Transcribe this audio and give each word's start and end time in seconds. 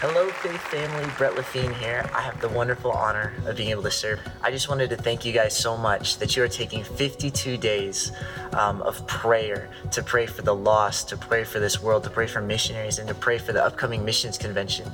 Hello, 0.00 0.30
Faith 0.30 0.62
family. 0.62 1.06
Brett 1.18 1.34
Lafine 1.34 1.74
here. 1.74 2.08
I 2.14 2.22
have 2.22 2.40
the 2.40 2.48
wonderful 2.48 2.90
honor 2.90 3.34
of 3.44 3.58
being 3.58 3.68
able 3.68 3.82
to 3.82 3.90
serve. 3.90 4.18
I 4.40 4.50
just 4.50 4.66
wanted 4.66 4.88
to 4.88 4.96
thank 4.96 5.26
you 5.26 5.32
guys 5.34 5.54
so 5.54 5.76
much 5.76 6.16
that 6.16 6.34
you 6.34 6.42
are 6.42 6.48
taking 6.48 6.82
52 6.82 7.58
days 7.58 8.10
um, 8.54 8.80
of 8.80 9.06
prayer 9.06 9.68
to 9.90 10.02
pray 10.02 10.24
for 10.24 10.40
the 10.40 10.54
lost, 10.54 11.10
to 11.10 11.18
pray 11.18 11.44
for 11.44 11.60
this 11.60 11.82
world, 11.82 12.02
to 12.04 12.08
pray 12.08 12.26
for 12.26 12.40
missionaries, 12.40 12.98
and 12.98 13.06
to 13.08 13.14
pray 13.14 13.36
for 13.36 13.52
the 13.52 13.62
upcoming 13.62 14.02
missions 14.02 14.38
convention. 14.38 14.90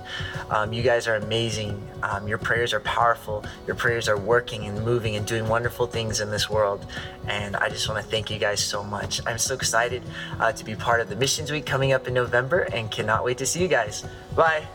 Um, 0.50 0.72
you 0.72 0.82
guys 0.82 1.06
are 1.06 1.14
amazing. 1.14 1.80
Um, 2.02 2.26
your 2.26 2.38
prayers 2.38 2.74
are 2.74 2.80
powerful. 2.80 3.44
Your 3.68 3.76
prayers 3.76 4.08
are 4.08 4.18
working 4.18 4.64
and 4.64 4.84
moving 4.84 5.14
and 5.14 5.24
doing 5.24 5.48
wonderful 5.48 5.86
things 5.86 6.20
in 6.20 6.32
this 6.32 6.50
world. 6.50 6.84
And 7.28 7.54
I 7.54 7.68
just 7.68 7.88
want 7.88 8.04
to 8.04 8.10
thank 8.10 8.28
you 8.28 8.40
guys 8.40 8.58
so 8.58 8.82
much. 8.82 9.20
I'm 9.24 9.38
so 9.38 9.54
excited 9.54 10.02
uh, 10.40 10.50
to 10.50 10.64
be 10.64 10.74
part 10.74 11.00
of 11.00 11.08
the 11.08 11.14
Missions 11.14 11.52
Week 11.52 11.64
coming 11.64 11.92
up 11.92 12.08
in 12.08 12.14
November 12.14 12.62
and 12.72 12.90
cannot 12.90 13.22
wait 13.22 13.38
to 13.38 13.46
see 13.46 13.62
you 13.62 13.68
guys. 13.68 14.04
Bye. 14.34 14.66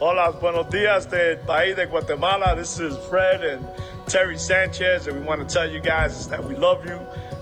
Hola, 0.00 0.30
buenos 0.30 0.70
dias 0.70 1.06
del 1.06 1.38
país 1.38 1.74
de 1.74 1.84
Guatemala. 1.86 2.54
This 2.54 2.78
is 2.78 2.96
Fred 3.08 3.42
and 3.42 3.66
Terry 4.06 4.38
Sanchez, 4.38 5.08
and 5.08 5.18
we 5.18 5.26
want 5.26 5.40
to 5.40 5.52
tell 5.52 5.68
you 5.68 5.80
guys 5.80 6.28
that 6.28 6.44
we 6.44 6.54
love 6.54 6.86
you. 6.86 7.00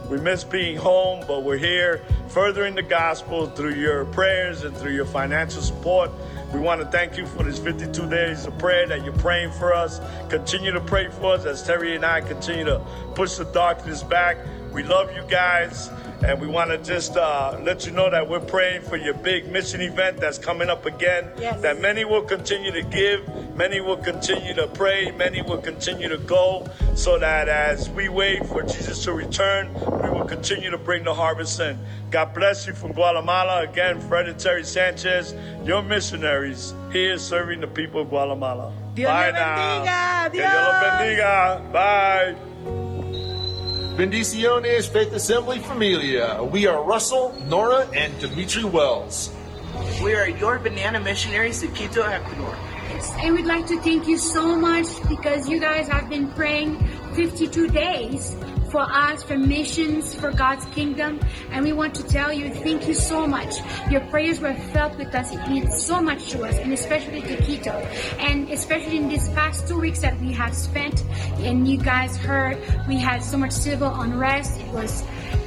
We 0.09 0.17
miss 0.17 0.43
being 0.43 0.75
home, 0.75 1.23
but 1.29 1.43
we're 1.43 1.59
here 1.59 2.03
furthering 2.29 2.75
the 2.75 2.83
gospel 2.83 3.47
through 3.47 3.75
your 3.75 4.07
prayers 4.07 4.65
and 4.65 4.75
through 4.75 4.95
your 4.95 5.05
financial 5.05 5.61
support. 5.61 6.11
We 6.55 6.59
want 6.59 6.81
to 6.81 6.87
thank 6.87 7.19
you 7.19 7.27
for 7.27 7.43
these 7.43 7.59
52 7.59 8.09
days 8.09 8.47
of 8.47 8.57
prayer 8.57 8.87
that 8.87 9.05
you're 9.05 9.13
praying 9.19 9.53
for 9.53 9.75
us. 9.75 10.01
Continue 10.31 10.73
to 10.73 10.81
pray 10.81 11.11
for 11.11 11.35
us 11.35 11.45
as 11.45 11.63
Terry 11.63 11.95
and 11.95 12.07
I 12.07 12.23
continue 12.23 12.65
to 12.65 12.79
push 13.15 13.35
the 13.35 13.45
darkness 13.45 14.03
back. 14.03 14.39
We 14.73 14.83
love 14.83 15.15
you 15.15 15.25
guys. 15.29 15.91
And 16.25 16.41
we 16.41 16.47
want 16.47 16.71
to 16.71 16.79
just 16.79 17.17
uh, 17.17 17.59
let 17.63 17.87
you 17.87 17.93
know 17.93 18.11
that 18.11 18.29
we're 18.29 18.41
praying 18.41 18.83
for 18.83 18.97
your 18.97 19.15
big 19.15 19.51
mission 19.51 19.81
event 19.81 20.19
that's 20.19 20.39
coming 20.39 20.69
up 20.71 20.87
again. 20.87 21.31
Yes. 21.39 21.61
That 21.63 21.81
many 21.81 22.05
will 22.05 22.23
continue 22.23 22.73
to 22.73 22.83
give, 22.83 23.29
many 23.55 23.81
will 23.81 23.99
continue 23.99 24.55
to 24.55 24.67
pray, 24.69 25.11
many 25.13 25.43
will 25.43 25.61
continue 25.61 26.09
to 26.09 26.19
go, 26.19 26.67
so 26.95 27.19
that 27.19 27.49
as 27.49 27.91
we 27.91 28.09
wait 28.09 28.47
for 28.47 28.63
Jesus 28.63 29.05
to 29.05 29.13
return, 29.13 29.73
we 29.75 30.11
will 30.11 30.25
continue 30.27 30.71
to 30.71 30.79
bring 30.79 31.05
the 31.05 31.15
harvest 31.15 31.61
in. 31.61 31.79
God 32.11 32.33
bless 32.35 32.67
you 32.67 32.73
from 32.73 32.93
Guatemala. 32.93 33.63
Again, 33.63 34.01
Fred 34.01 34.29
and 34.29 34.39
Terry 34.39 34.65
Sanchez, 34.65 35.35
your 35.65 35.83
missionaries 35.83 36.73
here 36.93 37.19
serving 37.19 37.61
the 37.61 37.67
people 37.67 38.01
of 38.01 38.09
Guatemala. 38.09 38.73
Dios 38.95 39.11
Bye 39.11 39.27
le 39.27 39.33
now. 39.33 39.57
bendiga. 39.57 40.33
Que 40.33 40.41
Dios 40.41 40.55
los 40.55 40.83
bendiga. 40.83 41.73
Bye. 41.73 42.56
Bendiciones, 43.97 44.87
Faith 44.93 45.15
Assembly 45.15 45.59
Familia. 45.59 46.45
We 46.45 46.67
are 46.67 46.85
Russell, 46.85 47.35
Nora, 47.49 47.89
and 47.95 48.13
Dimitri 48.21 48.63
Wells. 48.63 49.33
We 50.03 50.15
are 50.15 50.29
your 50.29 50.59
banana 50.59 51.01
missionaries 51.01 51.63
to 51.63 51.69
Quito, 51.69 52.03
Ecuador. 52.03 52.55
And 53.23 53.35
we'd 53.35 53.47
like 53.47 53.67
to 53.69 53.81
thank 53.81 54.07
you 54.07 54.19
so 54.19 54.55
much 54.55 54.87
because 55.09 55.49
you 55.49 55.59
guys 55.59 55.89
have 55.89 56.11
been 56.11 56.29
praying 56.33 56.77
52 57.15 57.69
days 57.69 58.37
for 58.71 58.81
us, 58.81 59.23
for 59.23 59.37
missions, 59.39 60.15
for 60.15 60.33
God's 60.33 60.65
kingdom. 60.67 61.21
And 61.51 61.65
we 61.65 61.73
want 61.73 61.95
to 61.97 62.03
tell 62.05 62.33
you 62.33 62.51
thank 62.51 62.87
you 62.87 62.95
so 62.95 63.27
much. 63.27 63.55
Your 63.91 64.01
prayers 64.03 64.41
were 64.41 64.55
felt 64.73 64.97
with 64.99 65.15
us. 65.15 65.33
It 65.33 65.49
means 65.49 65.83
so 65.83 66.01
much 66.01 66.31
to 66.31 66.45
us, 66.45 66.57
and 66.59 66.73
especially 66.73 67.23
to 67.23 67.37
Quito. 67.43 67.73
And 68.19 68.51
especially 68.51 68.99
in 68.99 69.09
these 69.09 69.29
past 69.31 69.69
two 69.69 69.79
weeks 69.79 70.01
that 70.01 70.21
we 70.21 70.33
have 70.33 70.55
spent, 70.55 71.05
and 71.39 71.69
you 71.69 71.79
guys 71.79 72.17
heard, 72.17 72.59
we 72.89 72.97
had 72.97 73.23
so 73.23 73.37
much 73.37 73.53
civil 73.53 73.93
unrest. 74.01 74.59
It 74.61 74.73
was 74.73 75.03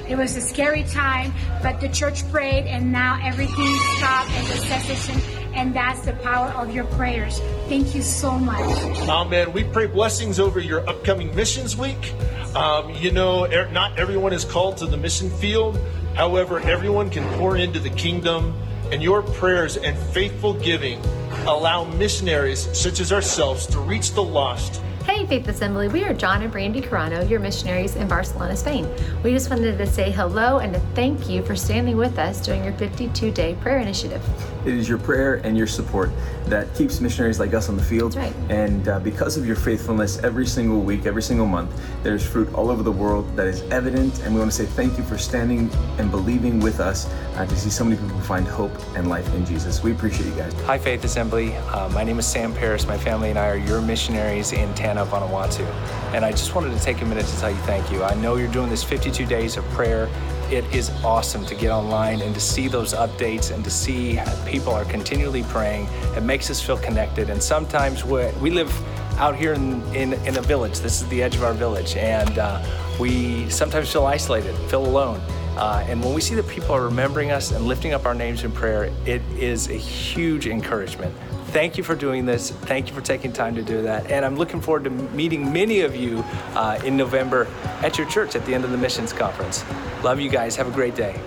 it 0.10 0.18
was 0.18 0.36
a 0.36 0.42
scary 0.42 0.84
time, 0.84 1.32
but 1.62 1.80
the 1.80 1.88
church 1.88 2.28
prayed, 2.32 2.66
and 2.66 2.92
now 2.92 3.20
everything 3.24 3.76
stopped 3.98 4.32
and 4.32 4.48
the 4.48 4.58
cessation. 4.58 5.22
And 5.54 5.76
that's 5.76 6.02
the 6.02 6.14
power 6.14 6.50
of 6.50 6.74
your 6.74 6.86
prayers. 6.86 7.40
Thank 7.70 7.94
you 7.94 8.02
so 8.02 8.32
much. 8.32 8.60
Oh 9.08 9.26
man, 9.26 9.54
We 9.54 9.64
pray 9.64 9.86
blessings 9.86 10.40
over 10.40 10.60
your 10.60 10.88
upcoming 10.90 11.36
missions 11.36 11.78
week. 11.78 12.16
Um, 12.56 12.90
you 12.96 13.12
know, 13.12 13.46
er- 13.46 13.70
not 13.72 14.00
everyone 14.00 14.34
is 14.34 14.44
called 14.44 14.78
to 14.78 14.88
the 14.88 14.98
mission 14.98 15.30
field. 15.30 15.80
However, 16.16 16.60
everyone 16.62 17.12
can 17.12 17.24
pour 17.38 17.58
into 17.58 17.80
the 17.80 17.92
kingdom, 17.92 18.56
and 18.92 19.04
your 19.04 19.22
prayers 19.22 19.78
and 19.78 19.96
faithful 19.96 20.54
giving 20.56 21.00
allow 21.46 21.84
missionaries 21.84 22.68
such 22.76 23.00
as 23.00 23.14
ourselves 23.14 23.68
to 23.68 23.80
reach 23.80 24.14
the 24.14 24.24
lost. 24.24 24.82
Hey, 25.10 25.26
Faith 25.26 25.48
Assembly, 25.48 25.88
we 25.88 26.04
are 26.04 26.14
John 26.14 26.44
and 26.44 26.52
Brandy 26.52 26.82
Carano, 26.82 27.28
your 27.28 27.40
missionaries 27.40 27.96
in 27.96 28.08
Barcelona, 28.08 28.56
Spain. 28.56 28.88
We 29.24 29.32
just 29.32 29.50
wanted 29.50 29.76
to 29.80 29.88
say 29.88 30.12
hello 30.12 30.60
and 30.60 30.72
to 30.72 30.80
thank 30.94 31.28
you 31.28 31.42
for 31.42 31.56
standing 31.56 31.98
with 31.98 32.20
us 32.20 32.40
during 32.40 32.64
your 32.64 32.74
52 32.74 33.32
day 33.32 33.56
prayer 33.56 33.80
initiative. 33.80 34.24
It 34.68 34.76
is 34.76 34.88
your 34.88 35.00
prayer 35.00 35.36
and 35.38 35.58
your 35.58 35.66
support 35.66 36.12
that 36.46 36.74
keeps 36.76 37.02
missionaries 37.02 37.40
like 37.40 37.56
us 37.56 37.70
on 37.70 37.78
the 37.78 37.84
field. 37.84 38.14
That's 38.14 38.36
right. 38.36 38.52
And 38.52 38.88
uh, 38.88 39.00
because 39.00 39.36
of 39.36 39.48
your 39.48 39.56
faithfulness 39.56 40.20
every 40.20 40.46
single 40.46 40.82
week, 40.82 41.08
every 41.08 41.24
single 41.24 41.48
month, 41.48 41.72
there's 42.04 42.26
fruit 42.26 42.54
all 42.54 42.70
over 42.70 42.84
the 42.84 42.92
world 42.92 43.36
that 43.36 43.48
is 43.48 43.62
evident. 43.72 44.22
And 44.24 44.34
we 44.34 44.40
want 44.40 44.52
to 44.52 44.58
say 44.58 44.66
thank 44.66 44.98
you 44.98 45.04
for 45.04 45.18
standing 45.18 45.72
and 45.98 46.12
believing 46.12 46.60
with 46.60 46.80
us 46.80 47.12
uh, 47.36 47.46
to 47.48 47.56
see 47.56 47.70
so 47.70 47.84
many 47.84 47.96
people 47.96 48.20
find 48.22 48.48
hope 48.48 48.72
and 48.96 49.10
life 49.10 49.34
in 49.34 49.46
Jesus. 49.46 49.82
We 49.82 49.92
appreciate 49.92 50.28
you 50.28 50.36
guys. 50.36 50.54
Hi, 50.64 50.78
Faith 50.78 51.04
Assembly. 51.04 51.56
Uh, 51.56 51.90
my 51.90 52.04
name 52.04 52.20
is 52.20 52.28
Sam 52.28 52.54
Paris. 52.54 52.86
My 52.86 52.98
family 52.98 53.30
and 53.30 53.40
I 53.40 53.48
are 53.48 53.58
your 53.58 53.82
missionaries 53.82 54.52
in 54.52 54.74
Tanna, 54.76 54.99
Vanuatu. 55.06 55.66
And 56.14 56.26
I 56.26 56.32
just 56.32 56.56
wanted 56.56 56.78
to 56.78 56.84
take 56.84 57.02
a 57.02 57.06
minute 57.06 57.26
to 57.26 57.40
tell 57.40 57.50
you 57.50 57.58
thank 57.58 57.92
you. 57.92 58.04
I 58.04 58.16
know 58.16 58.36
you're 58.36 58.52
doing 58.52 58.70
this 58.70 58.84
52 58.84 59.26
days 59.26 59.58
of 59.58 59.64
prayer. 59.70 60.10
It 60.52 60.66
is 60.74 60.90
awesome 61.04 61.46
to 61.46 61.56
get 61.56 61.70
online 61.72 62.22
and 62.22 62.34
to 62.34 62.42
see 62.42 62.68
those 62.68 62.94
updates 62.94 63.54
and 63.54 63.64
to 63.64 63.70
see 63.70 64.16
how 64.16 64.46
people 64.46 64.74
are 64.74 64.86
continually 64.86 65.44
praying. 65.44 65.88
It 66.16 66.24
makes 66.24 66.50
us 66.50 66.60
feel 66.62 66.78
connected. 66.78 67.30
And 67.30 67.42
sometimes 67.42 68.04
we 68.04 68.32
we 68.42 68.50
live 68.50 68.72
out 69.20 69.36
here 69.36 69.54
in, 69.54 69.84
in, 69.94 70.14
in 70.14 70.38
a 70.38 70.42
village. 70.42 70.80
This 70.80 71.02
is 71.02 71.08
the 71.10 71.22
edge 71.22 71.36
of 71.36 71.44
our 71.44 71.54
village. 71.54 71.96
And 71.98 72.40
uh, 72.40 72.64
we 73.00 73.50
sometimes 73.50 73.92
feel 73.92 74.06
isolated, 74.06 74.56
feel 74.70 74.86
alone. 74.86 75.20
Uh, 75.58 75.86
and 75.90 76.02
when 76.02 76.14
we 76.14 76.22
see 76.22 76.36
that 76.36 76.48
people 76.48 76.74
are 76.74 76.84
remembering 76.84 77.32
us 77.32 77.52
and 77.52 77.66
lifting 77.66 77.94
up 77.94 78.06
our 78.06 78.16
names 78.16 78.46
in 78.46 78.52
prayer, 78.52 78.94
it 79.06 79.22
is 79.38 79.70
a 79.70 79.74
huge 79.74 80.48
encouragement. 80.48 81.14
Thank 81.50 81.80
you 81.80 81.84
for 81.84 81.96
doing 81.96 82.28
this. 82.28 82.52
Thank 82.52 82.90
you 82.90 82.94
for 82.94 83.02
taking 83.02 83.34
time 83.34 83.56
to 83.56 83.64
do 83.64 83.82
that. 83.82 84.12
And 84.12 84.24
I'm 84.24 84.36
looking 84.36 84.62
forward 84.62 84.84
to 84.84 84.92
meeting 84.92 85.52
many 85.52 85.82
of 85.82 85.96
you 85.96 86.24
uh, 86.54 86.80
in 86.86 86.96
November 86.96 87.48
at 87.82 87.98
your 87.98 88.08
church 88.08 88.36
at 88.36 88.46
the 88.46 88.54
end 88.54 88.66
of 88.66 88.70
the 88.70 88.78
missions 88.78 89.12
conference. 89.12 89.66
Love 90.04 90.20
you 90.20 90.30
guys. 90.30 90.56
Have 90.56 90.68
a 90.68 90.72
great 90.72 90.96
day. 90.96 91.20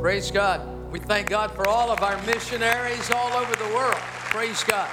Praise 0.00 0.30
God. 0.30 0.60
We 0.92 0.98
thank 0.98 1.30
God 1.30 1.50
for 1.52 1.66
all 1.66 1.90
of 1.90 2.02
our 2.02 2.20
missionaries 2.24 3.10
all 3.10 3.32
over 3.32 3.56
the 3.56 3.74
world. 3.74 3.96
Praise 3.96 4.62
God. 4.64 4.90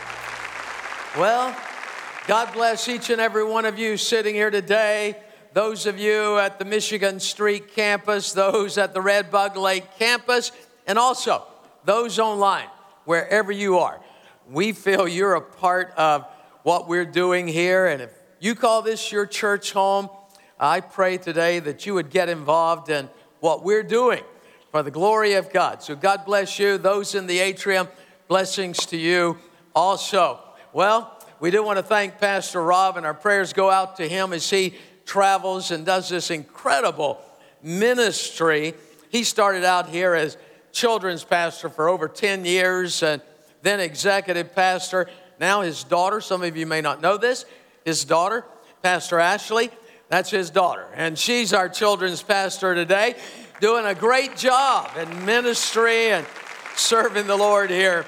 Well, 1.17 1.53
God 2.25 2.53
bless 2.53 2.87
each 2.87 3.09
and 3.09 3.19
every 3.19 3.43
one 3.43 3.65
of 3.65 3.77
you 3.77 3.97
sitting 3.97 4.33
here 4.33 4.51
today. 4.51 5.17
Those 5.53 5.85
of 5.85 5.99
you 5.99 6.37
at 6.37 6.59
the 6.59 6.65
Michigan 6.65 7.19
Street 7.19 7.75
campus, 7.75 8.31
those 8.31 8.77
at 8.77 8.93
the 8.93 9.01
Red 9.01 9.31
Bug 9.31 9.57
Lake 9.57 9.83
campus, 9.99 10.53
and 10.87 10.97
also 10.97 11.43
those 11.83 12.19
online, 12.19 12.69
wherever 13.03 13.51
you 13.51 13.79
are. 13.79 13.99
We 14.51 14.73
feel 14.73 15.07
you're 15.07 15.35
a 15.35 15.41
part 15.41 15.93
of 15.95 16.25
what 16.63 16.89
we're 16.89 17.05
doing 17.05 17.47
here. 17.47 17.87
And 17.87 18.01
if 18.01 18.11
you 18.41 18.53
call 18.53 18.81
this 18.81 19.09
your 19.09 19.25
church 19.25 19.71
home, 19.71 20.09
I 20.59 20.81
pray 20.81 21.17
today 21.17 21.59
that 21.59 21.85
you 21.85 21.93
would 21.93 22.09
get 22.09 22.27
involved 22.27 22.89
in 22.89 23.07
what 23.39 23.63
we're 23.63 23.81
doing 23.81 24.21
for 24.69 24.83
the 24.83 24.91
glory 24.91 25.35
of 25.35 25.53
God. 25.53 25.81
So 25.81 25.95
God 25.95 26.25
bless 26.25 26.59
you. 26.59 26.77
Those 26.77 27.15
in 27.15 27.27
the 27.27 27.39
atrium, 27.39 27.87
blessings 28.27 28.85
to 28.87 28.97
you 28.97 29.37
also. 29.73 30.41
Well, 30.73 31.17
we 31.39 31.49
do 31.49 31.63
want 31.63 31.77
to 31.77 31.83
thank 31.83 32.19
Pastor 32.19 32.61
Rob, 32.61 32.97
and 32.97 33.05
our 33.05 33.13
prayers 33.13 33.53
go 33.53 33.71
out 33.71 33.95
to 33.97 34.07
him 34.07 34.33
as 34.33 34.49
he 34.49 34.73
travels 35.05 35.71
and 35.71 35.85
does 35.85 36.09
this 36.09 36.29
incredible 36.29 37.21
ministry. 37.63 38.73
He 39.11 39.23
started 39.23 39.63
out 39.63 39.87
here 39.87 40.13
as 40.13 40.35
children's 40.73 41.23
pastor 41.23 41.69
for 41.69 41.87
over 41.87 42.09
10 42.09 42.43
years 42.43 43.01
and 43.01 43.21
then 43.61 43.79
executive 43.79 44.55
pastor. 44.55 45.09
Now 45.39 45.61
his 45.61 45.83
daughter, 45.83 46.21
some 46.21 46.43
of 46.43 46.55
you 46.55 46.65
may 46.65 46.81
not 46.81 47.01
know 47.01 47.17
this, 47.17 47.45
his 47.85 48.05
daughter, 48.05 48.45
Pastor 48.83 49.19
Ashley, 49.19 49.69
that's 50.09 50.29
his 50.29 50.49
daughter. 50.49 50.87
And 50.95 51.17
she's 51.17 51.53
our 51.53 51.69
children's 51.69 52.21
pastor 52.21 52.75
today, 52.75 53.15
doing 53.59 53.85
a 53.85 53.95
great 53.95 54.35
job 54.35 54.91
in 54.97 55.25
ministry 55.25 56.11
and 56.11 56.25
serving 56.75 57.27
the 57.27 57.37
Lord 57.37 57.69
here. 57.69 58.05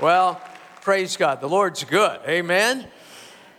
Well, 0.00 0.40
praise 0.80 1.16
God. 1.16 1.40
The 1.40 1.48
Lord's 1.48 1.84
good. 1.84 2.20
Amen. 2.26 2.86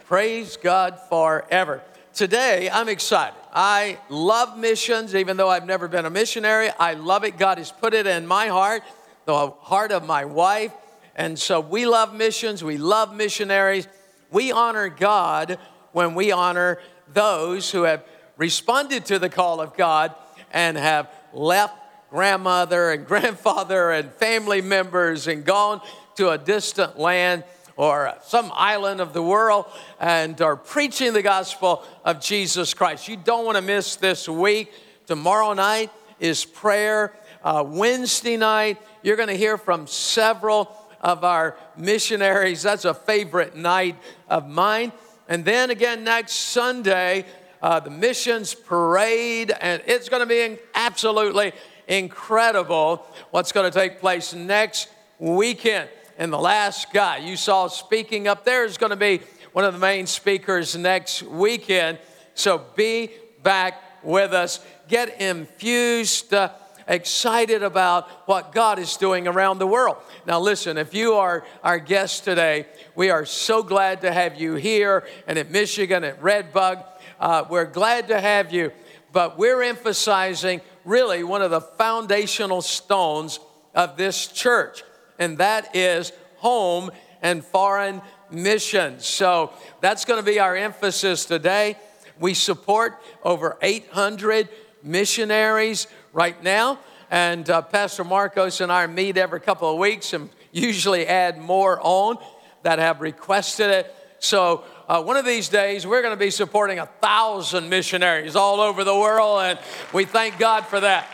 Praise 0.06 0.57
God 0.57 1.00
forever. 1.09 1.81
Today, 2.13 2.69
I'm 2.69 2.89
excited. 2.89 3.38
I 3.53 3.98
love 4.09 4.57
missions, 4.57 5.15
even 5.15 5.38
though 5.38 5.50
I've 5.50 5.65
never 5.65 5.88
been 5.88 6.06
a 6.06 6.09
missionary. 6.09 6.69
I 6.77 6.94
love 6.94 7.24
it. 7.24 7.38
God 7.38 7.57
has 7.57 7.71
put 7.71 7.94
it 7.94 8.06
in 8.06 8.27
my 8.27 8.48
heart, 8.48 8.83
the 9.25 9.51
heart 9.51 9.91
of 9.91 10.06
my 10.06 10.25
wife. 10.25 10.74
And 11.15 11.39
so 11.39 11.59
we 11.59 11.85
love 11.85 12.13
missions, 12.13 12.63
we 12.63 12.77
love 12.77 13.15
missionaries. 13.15 13.88
We 14.31 14.51
honor 14.51 14.89
God 14.89 15.59
when 15.94 16.13
we 16.13 16.31
honor 16.31 16.79
those 17.13 17.71
who 17.71 17.83
have 17.83 18.03
responded 18.38 19.06
to 19.06 19.19
the 19.19 19.29
call 19.29 19.62
of 19.62 19.77
God 19.77 20.13
and 20.51 20.77
have 20.77 21.09
left 21.31 21.73
grandmother 22.09 22.91
and 22.91 23.07
grandfather 23.07 23.91
and 23.91 24.12
family 24.13 24.62
members 24.62 25.27
and 25.27 25.45
gone 25.45 25.81
to 26.15 26.31
a 26.31 26.38
distant 26.38 27.00
land 27.00 27.44
or 27.77 28.13
some 28.23 28.51
island 28.53 29.01
of 29.01 29.13
the 29.13 29.21
world 29.21 29.65
and 30.00 30.41
are 30.41 30.56
preaching 30.56 31.13
the 31.13 31.21
gospel 31.21 31.83
of 32.03 32.21
Jesus 32.21 32.73
Christ. 32.73 33.07
You 33.07 33.17
don't 33.17 33.45
want 33.45 33.57
to 33.57 33.62
miss 33.62 33.95
this 33.97 34.27
week. 34.27 34.71
Tomorrow 35.07 35.53
night 35.53 35.91
is 36.19 36.45
prayer. 36.45 37.13
Uh, 37.44 37.63
Wednesday 37.65 38.38
night, 38.38 38.81
you're 39.03 39.17
going 39.17 39.29
to 39.29 39.38
hear 39.38 39.57
from 39.57 39.88
several 39.88 40.75
of 41.06 41.24
our 41.24 41.56
missionaries. 41.78 42.63
That's 42.63 42.84
a 42.84 42.94
favorite 42.94 43.56
night 43.56 43.96
of 44.28 44.50
mine. 44.50 44.92
And 45.30 45.46
then 45.46 45.69
again, 45.69 46.04
next 46.04 46.34
Sunday, 46.34 47.25
uh, 47.62 47.80
the 47.80 47.92
missions 47.92 48.56
parade, 48.56 49.54
and 49.62 49.84
it's 49.86 50.10
going 50.10 50.22
to 50.22 50.25
be 50.25 50.57
absolutely 50.74 51.54
incredible 51.88 53.06
what's 53.30 53.52
going 53.52 53.72
to 53.72 53.80
take 53.80 54.00
place 54.00 54.34
next 54.34 54.90
weekend. 55.19 55.90
And 56.18 56.34
the 56.34 56.40
last 56.40 56.92
guy 56.92 57.18
you 57.18 57.38
saw 57.38 57.68
speaking 57.68 58.28
up 58.28 58.44
there 58.44 58.66
is 58.66 58.78
going 58.78 58.90
to 58.90 58.96
be 58.96 59.22
one 59.54 59.63
of 59.63 59.74
the 59.74 59.80
main 59.80 60.08
speakers 60.08 60.75
next 60.75 61.22
weekend. 61.22 62.00
So 62.34 62.66
be 62.75 63.12
back 63.44 64.04
with 64.04 64.34
us. 64.34 64.60
Get 64.88 65.22
infused. 65.22 66.34
Uh, 66.34 66.50
excited 66.88 67.64
about 67.64 68.10
what 68.28 68.52
God 68.52 68.80
is 68.80 68.98
doing 68.98 69.28
around 69.28 69.60
the 69.60 69.68
world. 69.68 69.98
Now, 70.26 70.40
listen, 70.40 70.78
if 70.78 70.94
you 70.94 71.14
are 71.14 71.46
our 71.64 71.80
guest 71.80 72.24
today, 72.24 72.68
we 72.96 73.10
are 73.10 73.26
so 73.26 73.64
glad 73.64 74.02
to 74.02 74.12
have 74.12 74.40
you 74.40 74.56
here 74.56 75.08
and 75.28 75.38
at 75.38 75.52
Michigan 75.52 76.04
at 76.04 76.22
Redbug. 76.22 76.86
Uh, 77.20 77.46
we're 77.50 77.66
glad 77.66 78.10
to 78.10 78.20
have 78.20 78.54
you, 78.54 78.72
but 79.12 79.38
we're 79.38 79.64
emphasizing 79.64 80.62
really 80.84 81.24
one 81.24 81.42
of 81.42 81.52
the 81.52 81.62
foundational 81.62 82.62
stones 82.62 83.40
of 83.74 83.98
this 83.98 84.28
church, 84.28 84.84
and 85.18 85.40
that 85.40 85.76
is 85.76 86.12
home 86.38 86.92
and 87.22 87.44
foreign 87.44 88.02
missions. 88.30 89.06
So 89.06 89.52
that's 89.82 90.06
going 90.06 90.20
to 90.20 90.26
be 90.26 90.40
our 90.40 90.56
emphasis 90.56 91.26
today. 91.26 91.78
We 92.20 92.34
support 92.34 93.02
over 93.24 93.58
800 93.62 94.48
missionaries 94.84 95.88
right 96.15 96.41
now, 96.41 96.79
and 97.12 97.47
uh, 97.50 97.62
Pastor 97.62 98.06
Marcos 98.06 98.62
and 98.62 98.71
I 98.71 98.88
meet 98.88 99.17
every 99.17 99.41
couple 99.41 99.69
of 99.69 99.77
weeks 99.77 100.13
and 100.13 100.29
usually 100.53 101.06
add 101.06 101.38
more 101.38 101.77
on 101.83 102.17
that 102.63 102.79
have 102.79 103.01
requested 103.01 103.69
it. 103.69 103.94
So 104.19 104.63
uh, 104.88 105.03
one 105.03 105.17
of 105.17 105.25
these 105.25 105.50
days 105.50 105.85
we're 105.85 106.01
going 106.01 106.13
to 106.13 106.19
be 106.19 106.31
supporting 106.31 106.79
a 106.79 106.85
thousand 106.85 107.67
missionaries 107.67 108.38
all 108.38 108.62
over 108.62 108.85
the 108.85 108.95
world, 108.95 109.41
and 109.41 109.59
we 109.91 110.06
thank 110.06 110.39
God 110.39 110.65
for 110.65 110.79
that. 110.79 111.06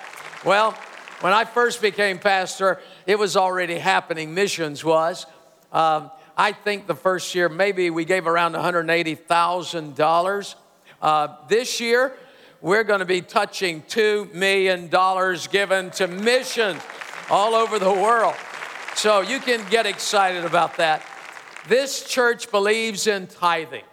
Well, 0.45 0.73
when 1.21 1.33
I 1.33 1.45
first 1.45 1.81
became 1.81 2.19
pastor, 2.19 2.79
it 3.07 3.17
was 3.17 3.35
already 3.35 3.79
happening. 3.79 4.35
Missions 4.35 4.85
was. 4.85 5.25
Um, 5.73 6.11
I 6.37 6.51
think 6.51 6.85
the 6.85 6.93
first 6.93 7.33
year 7.33 7.49
maybe 7.49 7.89
we 7.89 8.05
gave 8.05 8.27
around 8.27 8.53
$180,000. 8.53 10.55
Uh, 11.01 11.27
this 11.47 11.79
year, 11.79 12.13
we're 12.61 12.83
going 12.83 12.99
to 12.99 13.05
be 13.05 13.21
touching 13.21 13.81
$2 13.83 14.33
million 14.33 14.87
given 15.51 15.89
to 15.91 16.07
missions 16.07 16.81
all 17.29 17.55
over 17.55 17.79
the 17.79 17.91
world. 17.91 18.35
So 18.95 19.21
you 19.21 19.39
can 19.39 19.67
get 19.69 19.85
excited 19.85 20.45
about 20.45 20.77
that. 20.77 21.03
This 21.67 22.07
church 22.07 22.51
believes 22.51 23.07
in 23.07 23.27
tithing. 23.27 23.83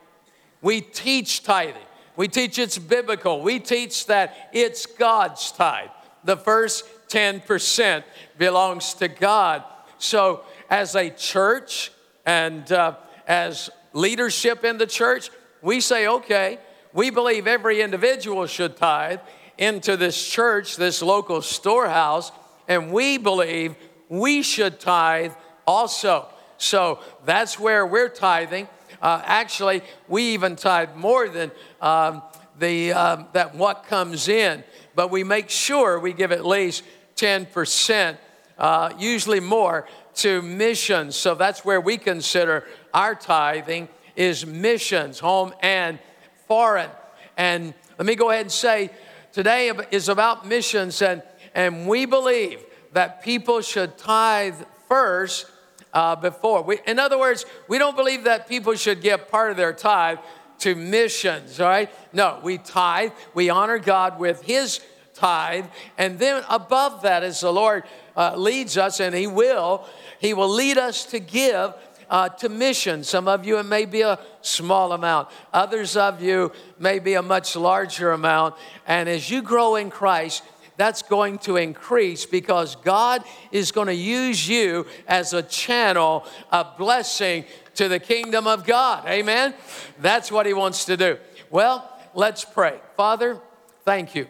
We 0.61 0.81
teach 0.81 1.43
tithing. 1.45 1.83
We 2.17 2.29
teach 2.29 2.59
it's 2.59 2.79
biblical. 2.79 3.43
We 3.43 3.61
teach 3.61 4.07
that 4.07 4.51
it's 4.53 4.87
God's 4.87 5.53
tithe. 5.53 5.91
The 6.25 6.37
first 6.37 6.85
10% 7.09 8.03
belongs 8.37 8.95
to 8.95 9.09
God. 9.09 9.65
So, 9.99 10.43
as 10.69 10.95
a 10.95 11.11
church 11.11 11.91
and 12.27 12.71
uh, 12.71 12.97
as 13.27 13.71
leadership 13.93 14.65
in 14.65 14.79
the 14.79 14.87
church, 14.87 15.31
we 15.63 15.81
say, 15.81 16.07
okay, 16.07 16.59
we 16.99 17.11
believe 17.11 17.47
every 17.47 17.81
individual 17.81 18.45
should 18.49 18.77
tithe 18.77 19.21
into 19.57 19.97
this 19.97 20.29
church, 20.29 20.75
this 20.75 21.01
local 21.01 21.41
storehouse, 21.41 22.33
and 22.67 22.91
we 22.91 23.19
believe 23.19 23.77
we 24.09 24.43
should 24.43 24.81
tithe 24.81 25.31
also. 25.65 26.27
So 26.57 26.99
that's 27.25 27.57
where 27.57 27.87
we're 27.87 28.09
tithing. 28.09 28.67
Uh, 29.01 29.23
actually, 29.25 29.83
we 30.09 30.35
even 30.35 30.57
tithe 30.57 30.97
more 30.97 31.29
than 31.29 31.53
um, 31.81 32.21
the 32.59 32.93
um, 32.93 33.29
that 33.33 33.55
what 33.55 33.87
comes 33.87 34.27
in, 34.27 34.65
but 34.97 35.09
we 35.09 35.23
make 35.23 35.51
sure 35.51 36.01
we 36.01 36.13
give 36.13 36.33
at 36.33 36.45
least 36.45 36.83
10%, 37.15 38.19
uh, 38.59 38.93
usually 38.99 39.39
more, 39.39 39.87
to 40.17 40.43
missions. 40.43 41.15
So 41.15 41.37
that's 41.37 41.65
where 41.65 41.81
we 41.81 41.97
consider 41.97 42.67
our 42.93 43.15
tithing 43.15 43.89
is 44.17 44.45
missions, 44.45 45.21
home 45.21 45.55
and 45.61 46.01
foreign. 46.49 46.91
And 47.37 47.75
let 47.99 48.07
me 48.07 48.17
go 48.17 48.31
ahead 48.31 48.43
and 48.43 48.53
say 48.53 48.91
today 49.33 49.71
is 49.93 50.09
about 50.09 50.49
missions, 50.49 51.01
and, 51.03 51.23
and 51.55 51.87
we 51.87 52.07
believe 52.07 52.65
that 52.95 53.23
people 53.23 53.61
should 53.61 53.97
tithe 53.99 54.57
first 54.89 55.47
uh, 55.93 56.17
before. 56.17 56.63
We, 56.63 56.79
in 56.87 56.99
other 56.99 57.19
words, 57.19 57.45
we 57.69 57.79
don't 57.79 57.97
believe 57.97 58.25
that 58.25 58.49
people 58.49 58.75
should 58.75 59.01
give 59.01 59.29
part 59.29 59.51
of 59.51 59.57
their 59.57 59.73
tithe 59.73 60.19
to 60.61 60.75
missions, 60.75 61.61
all 61.61 61.69
right? 61.69 61.91
No, 62.13 62.41
we 62.43 62.59
tithe, 62.59 63.13
we 63.35 63.51
honor 63.51 63.79
God 63.79 64.19
with 64.19 64.43
His 64.43 64.81
tithe. 65.15 65.67
And 65.97 66.19
then 66.19 66.43
above 66.49 67.03
that, 67.03 67.23
as 67.23 67.41
the 67.41 67.53
Lord 67.53 67.85
uh, 68.17 68.37
leads 68.37 68.77
us, 68.77 69.01
and 69.01 69.15
He 69.15 69.27
will, 69.27 69.87
He 70.21 70.35
will 70.35 70.49
lead 70.49 70.79
us 70.79 71.05
to 71.07 71.21
give 71.21 71.75
uh, 72.11 72.29
to 72.29 72.49
mission. 72.49 73.05
Some 73.05 73.29
of 73.29 73.45
you, 73.45 73.59
it 73.59 73.65
may 73.65 73.85
be 73.85 74.03
a 74.03 74.19
small 74.43 74.93
amount, 74.93 75.29
others 75.53 75.97
of 75.97 76.23
you 76.23 76.53
may 76.79 76.99
be 76.99 77.15
a 77.15 77.23
much 77.23 77.57
larger 77.57 78.13
amount. 78.13 78.55
And 78.87 79.09
as 79.09 79.31
you 79.31 79.43
grow 79.43 79.77
in 79.77 79.91
Christ, 79.91 80.43
that's 80.77 81.03
going 81.03 81.39
to 81.41 81.57
increase 81.57 82.25
because 82.25 82.77
God 82.77 83.25
is 83.51 83.73
going 83.73 83.89
to 83.89 83.95
use 83.95 84.49
you 84.49 84.87
as 85.09 85.33
a 85.33 85.43
channel 85.43 86.25
of 86.53 86.79
blessing 86.79 87.45
to 87.75 87.89
the 87.89 87.99
kingdom 87.99 88.47
of 88.47 88.65
God. 88.65 89.07
Amen? 89.09 89.55
That's 90.01 90.31
what 90.31 90.47
He 90.47 90.55
wants 90.55 90.85
to 90.85 90.97
do. 90.97 91.19
Well, 91.51 91.89
let's 92.15 92.45
pray. 92.45 92.81
Father, 92.97 93.41
thank 93.85 94.15
you. 94.15 94.29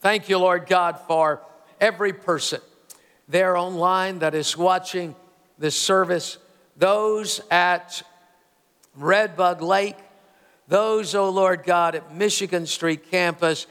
Thank 0.00 0.28
you, 0.28 0.38
Lord 0.38 0.66
God, 0.66 0.98
for 1.06 1.42
every 1.80 2.12
person 2.12 2.60
there 3.28 3.56
online 3.56 4.20
that 4.20 4.34
is 4.34 4.56
watching 4.56 5.14
this 5.58 5.78
service, 5.78 6.38
those 6.82 7.40
at 7.48 8.02
Redbug 8.98 9.60
Lake, 9.60 9.94
those, 10.66 11.14
oh 11.14 11.30
Lord 11.30 11.62
God, 11.62 11.94
at 11.94 12.12
Michigan 12.12 12.66
Street 12.66 13.08
campus, 13.08 13.68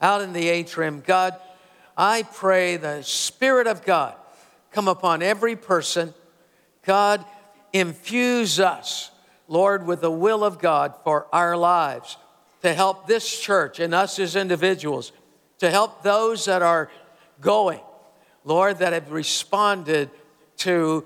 out 0.00 0.20
in 0.20 0.32
the 0.32 0.48
atrium. 0.48 1.00
God, 1.06 1.36
I 1.96 2.24
pray 2.24 2.76
the 2.76 3.02
Spirit 3.02 3.68
of 3.68 3.84
God 3.84 4.16
come 4.72 4.88
upon 4.88 5.22
every 5.22 5.54
person. 5.54 6.12
God, 6.84 7.24
infuse 7.72 8.58
us, 8.58 9.12
Lord, 9.46 9.86
with 9.86 10.00
the 10.00 10.10
will 10.10 10.42
of 10.42 10.58
God 10.58 10.92
for 11.04 11.28
our 11.32 11.56
lives 11.56 12.16
to 12.62 12.74
help 12.74 13.06
this 13.06 13.40
church 13.40 13.78
and 13.78 13.94
us 13.94 14.18
as 14.18 14.34
individuals 14.34 15.12
to 15.58 15.70
help 15.70 16.02
those 16.02 16.46
that 16.46 16.62
are 16.62 16.90
going, 17.40 17.78
Lord, 18.42 18.78
that 18.78 18.92
have 18.92 19.12
responded 19.12 20.10
to 20.56 21.04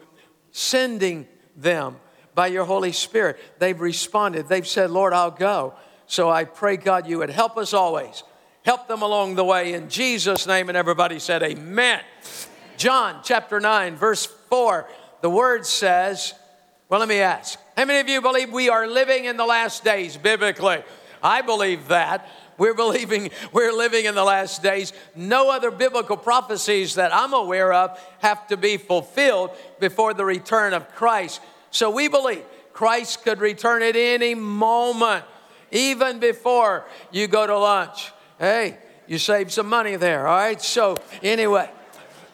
sending 0.59 1.29
them 1.57 1.97
by 2.35 2.49
your 2.49 2.65
Holy 2.65 2.93
Spirit. 2.93 3.39
They've 3.59 3.81
responded. 3.81 4.49
They've 4.49 4.67
said, 4.67 4.91
Lord, 4.91 5.13
I'll 5.13 5.31
go. 5.31 5.75
So 6.07 6.29
I 6.29 6.45
pray, 6.45 6.77
God, 6.77 7.07
you 7.07 7.19
would 7.19 7.31
help 7.31 7.57
us 7.57 7.73
always. 7.73 8.25
Help 8.65 8.89
them 8.89 9.03
along 9.03 9.37
the 9.37 9.45
way 9.45 9.75
in 9.75 9.89
Jesus' 9.89 10.47
name. 10.47 10.69
And 10.69 10.77
everybody 10.77 11.21
said, 11.21 11.43
Amen. 11.43 12.01
John 12.77 13.21
chapter 13.23 13.61
9, 13.61 13.97
verse 13.97 14.27
4, 14.27 14.89
the 15.21 15.31
word 15.31 15.65
says, 15.65 16.35
Well, 16.89 17.01
let 17.01 17.09
me 17.09 17.21
ask, 17.21 17.59
how 17.77 17.85
many 17.85 18.01
of 18.01 18.09
you 18.09 18.21
believe 18.21 18.53
we 18.53 18.69
are 18.69 18.87
living 18.87 19.27
in 19.27 19.37
the 19.37 19.47
last 19.47 19.85
days 19.85 20.17
biblically? 20.17 20.83
I 21.23 21.43
believe 21.43 21.89
that. 21.89 22.29
We're 22.59 22.75
believing 22.75 23.31
we're 23.53 23.73
living 23.73 24.05
in 24.05 24.15
the 24.15 24.25
last 24.25 24.63
days. 24.63 24.93
No 25.15 25.51
other 25.51 25.71
biblical 25.71 26.17
prophecies 26.17 26.97
that 26.97 27.15
I'm 27.15 27.33
aware 27.33 27.73
of 27.73 27.99
have 28.19 28.47
to 28.49 28.57
be 28.57 28.77
fulfilled 28.77 29.51
before 29.79 30.13
the 30.13 30.25
return 30.25 30.75
of 30.75 30.93
Christ. 30.95 31.41
So 31.71 31.91
we 31.91 32.09
believe 32.09 32.43
Christ 32.73 33.25
could 33.25 33.41
return 33.41 33.83
at 33.83 33.97
any 33.97 34.35
moment, 34.35 35.25
even 35.71 36.19
before 36.19 36.85
you 37.11 37.27
go 37.27 37.47
to 37.47 37.59
lunch. 37.59 38.13
Hey, 38.39 38.79
you 39.07 39.19
save 39.19 39.53
some 39.53 39.69
money 39.69 39.97
there, 39.97 40.29
all 40.29 40.37
right? 40.37 40.61
So, 40.61 40.97
anyway, 41.23 41.71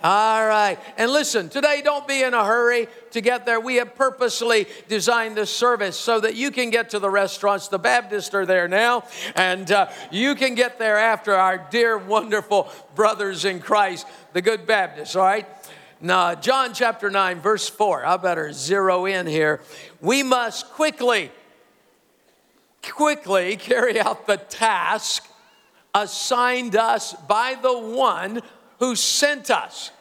all 0.05 0.47
right. 0.47 0.79
And 0.99 1.11
listen, 1.11 1.49
today 1.49 1.81
don't 1.83 2.07
be 2.07 2.23
in 2.23 2.35
a 2.35 2.45
hurry 2.45 2.89
to 3.13 3.23
get 3.23 3.47
there. 3.47 3.59
We 3.59 3.77
have 3.77 3.95
purposely 3.95 4.67
designed 4.87 5.35
this 5.35 5.49
service 5.49 5.99
so 5.99 6.21
that 6.21 6.35
you 6.35 6.51
can 6.51 6.69
get 6.69 6.91
to 6.91 6.99
the 6.99 7.09
restaurants. 7.09 7.69
The 7.69 7.79
Baptists 7.79 8.35
are 8.35 8.45
there 8.45 8.69
now, 8.69 9.05
and 9.35 9.73
uh, 9.73 9.91
you 10.11 10.35
can 10.35 10.55
get 10.55 10.79
there 10.79 10.99
after 10.99 11.33
our 11.33 11.57
dear, 11.71 11.97
wonderful 11.97 12.69
brothers 12.95 13.47
in 13.47 13.61
Christ, 13.61 14.07
the 14.35 14.43
Good 14.43 14.67
Baptists, 14.67 15.17
all 15.17 15.25
right? 15.25 15.47
Now, 16.03 16.35
John 16.35 16.75
chapter 16.75 17.09
9, 17.09 17.41
verse 17.41 17.67
4. 17.67 18.05
I 18.05 18.19
better 18.19 18.53
zero 18.53 19.07
in 19.07 19.27
here. 19.27 19.63
We 20.03 20.23
must 20.23 20.67
quickly, 20.73 21.33
quickly 22.83 23.57
carry 23.57 23.99
out 23.99 24.27
the 24.27 24.37
task 24.37 25.31
assigned 25.95 26.75
us 26.75 27.15
by 27.29 27.57
the 27.63 27.73
one 27.73 28.43
who 28.85 28.95
sent 28.95 29.51
us. 29.51 29.93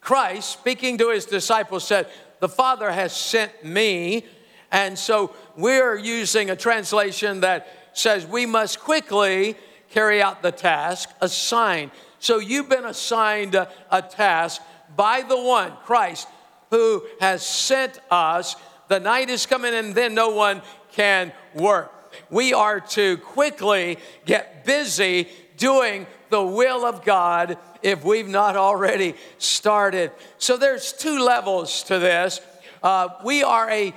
Christ, 0.00 0.50
speaking 0.50 0.98
to 0.98 1.10
his 1.10 1.24
disciples, 1.24 1.86
said, 1.86 2.08
The 2.40 2.48
Father 2.48 2.90
has 2.90 3.14
sent 3.14 3.64
me. 3.64 4.26
And 4.72 4.98
so 4.98 5.32
we're 5.56 5.96
using 5.96 6.50
a 6.50 6.56
translation 6.56 7.42
that 7.42 7.68
says 7.92 8.26
we 8.26 8.44
must 8.44 8.80
quickly 8.80 9.54
carry 9.90 10.20
out 10.20 10.42
the 10.42 10.50
task 10.50 11.10
assigned. 11.20 11.92
So 12.18 12.38
you've 12.38 12.68
been 12.68 12.86
assigned 12.86 13.54
a, 13.54 13.70
a 13.88 14.02
task 14.02 14.62
by 14.96 15.22
the 15.22 15.40
one, 15.40 15.74
Christ, 15.84 16.26
who 16.70 17.06
has 17.20 17.46
sent 17.46 18.00
us. 18.10 18.56
The 18.88 18.98
night 18.98 19.30
is 19.30 19.46
coming 19.46 19.74
and 19.74 19.94
then 19.94 20.12
no 20.12 20.30
one 20.30 20.62
can 20.90 21.32
work. 21.54 21.92
We 22.30 22.52
are 22.52 22.80
to 22.80 23.18
quickly 23.18 23.98
get 24.26 24.64
busy 24.64 25.28
doing 25.56 26.08
the 26.30 26.42
will 26.42 26.84
of 26.84 27.04
God 27.04 27.58
if 27.82 28.04
we've 28.04 28.28
not 28.28 28.56
already 28.56 29.14
started. 29.38 30.10
So 30.38 30.56
there's 30.56 30.92
two 30.92 31.18
levels 31.18 31.82
to 31.84 31.98
this. 31.98 32.40
Uh, 32.82 33.08
we 33.24 33.42
are 33.42 33.70
a, 33.70 33.94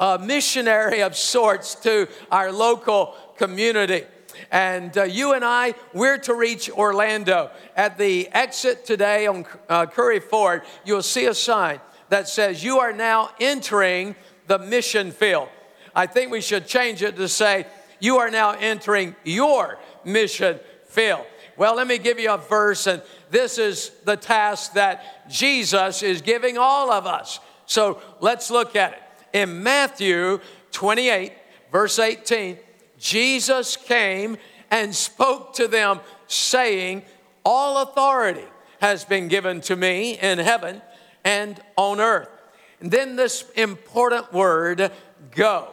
a 0.00 0.18
missionary 0.18 1.02
of 1.02 1.16
sorts 1.16 1.74
to 1.76 2.08
our 2.30 2.52
local 2.52 3.14
community. 3.36 4.04
And 4.50 4.96
uh, 4.96 5.04
you 5.04 5.32
and 5.32 5.44
I, 5.44 5.74
we're 5.92 6.18
to 6.18 6.34
reach 6.34 6.70
Orlando. 6.70 7.50
At 7.74 7.98
the 7.98 8.28
exit 8.32 8.84
today 8.84 9.26
on 9.26 9.46
uh, 9.68 9.86
Curry 9.86 10.20
Ford, 10.20 10.62
you'll 10.84 11.02
see 11.02 11.26
a 11.26 11.34
sign 11.34 11.80
that 12.08 12.28
says, 12.28 12.62
You 12.62 12.78
are 12.78 12.92
now 12.92 13.30
entering 13.40 14.14
the 14.46 14.58
mission 14.58 15.10
field. 15.10 15.48
I 15.94 16.06
think 16.06 16.30
we 16.30 16.40
should 16.40 16.66
change 16.66 17.02
it 17.02 17.16
to 17.16 17.28
say, 17.28 17.66
You 18.00 18.18
are 18.18 18.30
now 18.30 18.52
entering 18.52 19.16
your 19.24 19.78
mission 20.04 20.60
field. 20.86 21.26
Well, 21.56 21.76
let 21.76 21.86
me 21.86 21.98
give 21.98 22.18
you 22.18 22.32
a 22.32 22.38
verse, 22.38 22.86
and 22.86 23.02
this 23.30 23.58
is 23.58 23.90
the 24.04 24.16
task 24.16 24.74
that 24.74 25.28
Jesus 25.30 26.02
is 26.02 26.20
giving 26.20 26.58
all 26.58 26.90
of 26.90 27.06
us. 27.06 27.40
So 27.64 28.00
let's 28.20 28.50
look 28.50 28.76
at 28.76 28.92
it. 28.92 29.02
In 29.32 29.62
Matthew 29.62 30.40
28, 30.72 31.32
verse 31.72 31.98
18, 31.98 32.58
Jesus 32.98 33.76
came 33.76 34.36
and 34.70 34.94
spoke 34.94 35.54
to 35.54 35.68
them, 35.68 36.00
saying, 36.26 37.02
All 37.44 37.82
authority 37.82 38.44
has 38.80 39.04
been 39.04 39.28
given 39.28 39.60
to 39.62 39.76
me 39.76 40.18
in 40.18 40.38
heaven 40.38 40.82
and 41.24 41.60
on 41.76 42.00
earth. 42.00 42.28
And 42.80 42.90
then 42.90 43.16
this 43.16 43.44
important 43.56 44.32
word, 44.32 44.92
go. 45.32 45.68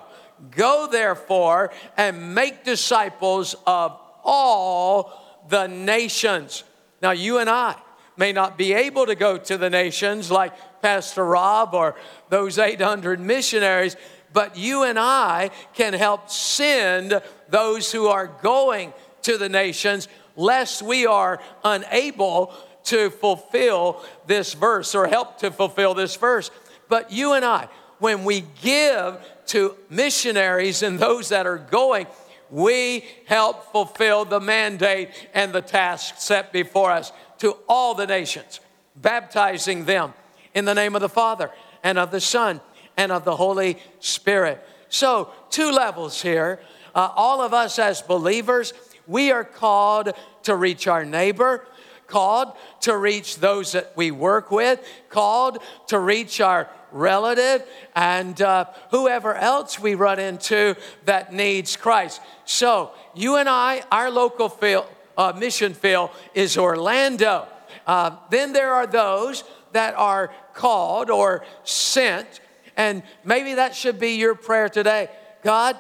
Go 0.51 0.87
therefore 0.91 1.71
and 1.97 2.33
make 2.33 2.63
disciples 2.63 3.55
of 3.67 3.97
all 4.23 5.22
the 5.49 5.67
nations. 5.67 6.63
Now, 7.01 7.11
you 7.11 7.37
and 7.39 7.49
I 7.49 7.75
may 8.17 8.31
not 8.31 8.57
be 8.57 8.73
able 8.73 9.05
to 9.05 9.15
go 9.15 9.37
to 9.37 9.57
the 9.57 9.69
nations 9.69 10.29
like 10.29 10.53
Pastor 10.81 11.25
Rob 11.25 11.73
or 11.73 11.95
those 12.29 12.57
800 12.57 13.19
missionaries, 13.19 13.95
but 14.31 14.57
you 14.57 14.83
and 14.83 14.99
I 14.99 15.51
can 15.73 15.93
help 15.93 16.29
send 16.29 17.21
those 17.49 17.91
who 17.91 18.07
are 18.07 18.27
going 18.27 18.93
to 19.23 19.37
the 19.37 19.49
nations, 19.49 20.07
lest 20.35 20.81
we 20.81 21.05
are 21.05 21.39
unable 21.63 22.53
to 22.85 23.09
fulfill 23.09 24.03
this 24.27 24.53
verse 24.53 24.93
or 24.93 25.07
help 25.07 25.37
to 25.39 25.51
fulfill 25.51 25.93
this 25.93 26.15
verse. 26.15 26.51
But 26.89 27.11
you 27.11 27.33
and 27.33 27.45
I, 27.45 27.69
when 27.99 28.25
we 28.25 28.43
give 28.61 29.17
to 29.47 29.77
missionaries 29.89 30.83
and 30.83 30.99
those 30.99 31.29
that 31.29 31.47
are 31.47 31.57
going, 31.57 32.07
we 32.53 33.03
help 33.25 33.71
fulfill 33.71 34.25
the 34.25 34.39
mandate 34.39 35.09
and 35.33 35.51
the 35.51 35.61
task 35.61 36.15
set 36.19 36.53
before 36.53 36.91
us 36.91 37.11
to 37.39 37.57
all 37.67 37.95
the 37.95 38.05
nations, 38.05 38.59
baptizing 38.95 39.85
them 39.85 40.13
in 40.53 40.63
the 40.63 40.75
name 40.75 40.93
of 40.93 41.01
the 41.01 41.09
Father 41.09 41.49
and 41.83 41.97
of 41.97 42.11
the 42.11 42.21
Son 42.21 42.61
and 42.95 43.11
of 43.11 43.25
the 43.25 43.35
Holy 43.35 43.79
Spirit. 43.99 44.63
So, 44.89 45.31
two 45.49 45.71
levels 45.71 46.21
here. 46.21 46.59
Uh, 46.93 47.09
all 47.15 47.41
of 47.41 47.55
us 47.55 47.79
as 47.79 48.03
believers, 48.03 48.71
we 49.07 49.31
are 49.31 49.43
called 49.43 50.13
to 50.43 50.55
reach 50.55 50.85
our 50.85 51.03
neighbor, 51.03 51.65
called 52.05 52.55
to 52.81 52.95
reach 52.95 53.39
those 53.39 53.71
that 53.71 53.93
we 53.95 54.11
work 54.11 54.51
with, 54.51 54.79
called 55.09 55.57
to 55.87 55.97
reach 55.97 56.39
our 56.39 56.69
relative, 56.93 57.63
and 57.95 58.41
uh, 58.41 58.65
whoever 58.91 59.35
else 59.35 59.79
we 59.79 59.95
run 59.95 60.19
into 60.19 60.75
that 61.05 61.33
needs 61.33 61.75
Christ. 61.75 62.21
So, 62.45 62.91
you 63.13 63.35
and 63.35 63.49
I, 63.49 63.83
our 63.91 64.09
local 64.09 64.47
field, 64.47 64.85
uh, 65.17 65.33
mission 65.37 65.73
field 65.73 66.11
is 66.33 66.57
Orlando. 66.57 67.47
Uh, 67.85 68.15
then 68.29 68.53
there 68.53 68.71
are 68.73 68.87
those 68.87 69.43
that 69.73 69.95
are 69.95 70.33
called 70.53 71.09
or 71.09 71.43
sent 71.63 72.39
and 72.75 73.03
maybe 73.23 73.55
that 73.55 73.75
should 73.75 73.99
be 73.99 74.15
your 74.15 74.35
prayer 74.35 74.69
today. 74.69 75.09
God, 75.43 75.77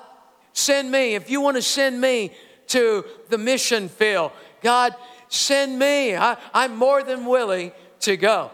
send 0.53 0.91
me. 0.91 1.15
If 1.15 1.29
you 1.29 1.41
want 1.41 1.57
to 1.57 1.61
send 1.61 1.99
me 1.99 2.31
to 2.67 3.05
the 3.29 3.37
mission 3.37 3.89
field, 3.89 4.31
God, 4.61 4.95
send 5.29 5.77
me. 5.77 6.15
I, 6.15 6.37
am 6.53 6.75
more 6.75 7.03
than 7.03 7.25
willing 7.25 7.71
to 8.01 8.17
go. 8.17 8.51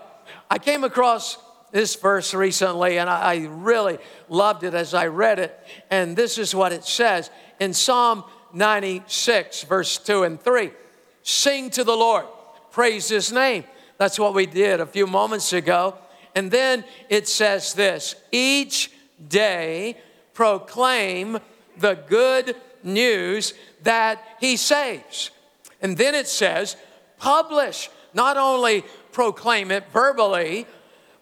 I 0.49 0.57
came 0.57 0.83
across 0.83 1.37
this 1.71 1.95
verse 1.95 2.33
recently 2.33 2.97
and 2.97 3.09
I, 3.09 3.47
really 3.49 3.99
loved 4.27 4.63
it 4.63 4.73
as 4.73 4.93
I 4.93 5.07
read 5.07 5.39
it. 5.39 5.57
And 5.89 6.15
this 6.15 6.37
is 6.37 6.55
what 6.55 6.71
it 6.71 6.83
says 6.83 7.29
in 7.59 7.73
Psalm 7.73 8.23
96, 8.53 9.63
verse 9.63 9.97
2 9.97 10.23
and 10.23 10.41
3 10.41 10.71
Sing 11.23 11.69
to 11.71 11.83
the 11.83 11.95
Lord, 11.95 12.25
praise 12.71 13.09
his 13.09 13.31
name. 13.31 13.65
That's 13.97 14.17
what 14.17 14.33
we 14.33 14.45
did 14.45 14.79
a 14.79 14.85
few 14.85 15.05
moments 15.05 15.53
ago. 15.53 15.97
And 16.35 16.49
then 16.49 16.85
it 17.09 17.27
says 17.27 17.73
this 17.73 18.15
each 18.31 18.91
day 19.27 19.97
proclaim 20.33 21.39
the 21.77 21.95
good 22.07 22.55
news 22.83 23.53
that 23.83 24.23
he 24.39 24.55
saves. 24.57 25.31
And 25.81 25.97
then 25.97 26.15
it 26.15 26.27
says 26.27 26.77
publish, 27.17 27.89
not 28.13 28.37
only 28.37 28.83
proclaim 29.11 29.71
it 29.71 29.85
verbally, 29.91 30.65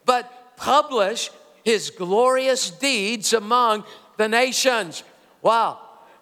but 0.06 0.32
publish 0.58 1.32
his 1.64 1.90
glorious 1.90 2.70
deeds 2.70 3.32
among 3.32 3.86
the 4.18 4.28
nations. 4.28 5.04
Wow. 5.42 5.80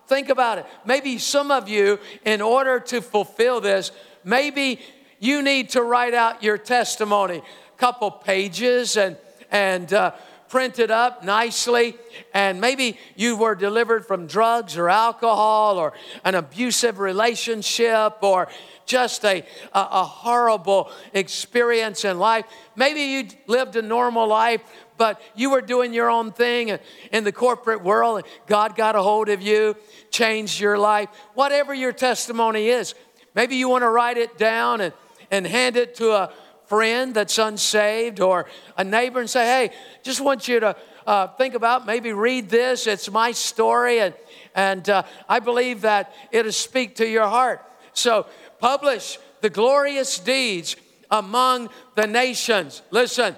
Think 0.07 0.29
about 0.29 0.59
it. 0.59 0.67
Maybe 0.85 1.17
some 1.17 1.49
of 1.49 1.67
you, 1.67 1.99
in 2.23 2.41
order 2.41 2.79
to 2.79 3.01
fulfill 3.01 3.59
this, 3.59 3.91
maybe 4.23 4.79
you 5.19 5.41
need 5.41 5.69
to 5.71 5.81
write 5.81 6.13
out 6.13 6.43
your 6.43 6.59
testimony 6.59 7.37
a 7.37 7.77
couple 7.77 8.11
pages 8.11 8.97
and, 8.97 9.17
and 9.49 9.91
uh, 9.93 10.11
printed 10.55 10.89
up 10.89 11.21
nicely. 11.21 11.97
And 12.33 12.61
maybe 12.61 12.97
you 13.17 13.35
were 13.35 13.55
delivered 13.55 14.05
from 14.05 14.25
drugs 14.25 14.77
or 14.77 14.89
alcohol 14.89 15.77
or 15.77 15.91
an 16.23 16.33
abusive 16.33 16.97
relationship 16.97 18.23
or 18.23 18.47
just 18.85 19.25
a, 19.25 19.43
a, 19.73 19.79
a 19.91 20.03
horrible 20.05 20.93
experience 21.13 22.05
in 22.05 22.19
life. 22.19 22.45
Maybe 22.73 23.01
you 23.01 23.27
lived 23.47 23.75
a 23.75 23.81
normal 23.81 24.29
life, 24.29 24.61
but 24.95 25.21
you 25.35 25.49
were 25.49 25.59
doing 25.59 25.93
your 25.93 26.09
own 26.09 26.31
thing 26.31 26.79
in 27.11 27.25
the 27.25 27.33
corporate 27.33 27.83
world, 27.83 28.19
and 28.19 28.27
God 28.47 28.77
got 28.77 28.95
a 28.95 29.01
hold 29.01 29.27
of 29.27 29.41
you, 29.41 29.75
changed 30.09 30.61
your 30.61 30.77
life. 30.77 31.09
Whatever 31.33 31.73
your 31.73 31.91
testimony 31.91 32.69
is, 32.69 32.95
maybe 33.33 33.57
you 33.57 33.67
want 33.67 33.81
to 33.81 33.89
write 33.89 34.17
it 34.17 34.37
down 34.37 34.79
and, 34.79 34.93
and 35.31 35.45
hand 35.45 35.75
it 35.75 35.95
to 35.95 36.11
a, 36.13 36.31
friend 36.67 37.13
that's 37.13 37.37
unsaved 37.37 38.19
or 38.19 38.45
a 38.77 38.83
neighbor 38.83 39.19
and 39.19 39.29
say, 39.29 39.45
hey, 39.45 39.75
just 40.03 40.21
want 40.21 40.47
you 40.47 40.59
to 40.59 40.75
uh, 41.07 41.27
think 41.27 41.53
about, 41.53 41.85
maybe 41.85 42.13
read 42.13 42.49
this. 42.49 42.87
It's 42.87 43.09
my 43.11 43.31
story, 43.31 43.99
and, 43.99 44.13
and 44.55 44.89
uh, 44.89 45.03
I 45.29 45.39
believe 45.39 45.81
that 45.81 46.13
it'll 46.31 46.51
speak 46.51 46.95
to 46.95 47.07
your 47.07 47.27
heart. 47.27 47.61
So 47.93 48.25
publish 48.59 49.19
the 49.41 49.49
glorious 49.49 50.19
deeds 50.19 50.75
among 51.11 51.69
the 51.95 52.07
nations. 52.07 52.81
Listen, 52.89 53.35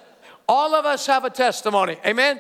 all 0.47 0.73
of 0.73 0.85
us 0.85 1.05
have 1.07 1.25
a 1.25 1.29
testimony. 1.29 1.97
Amen? 2.05 2.39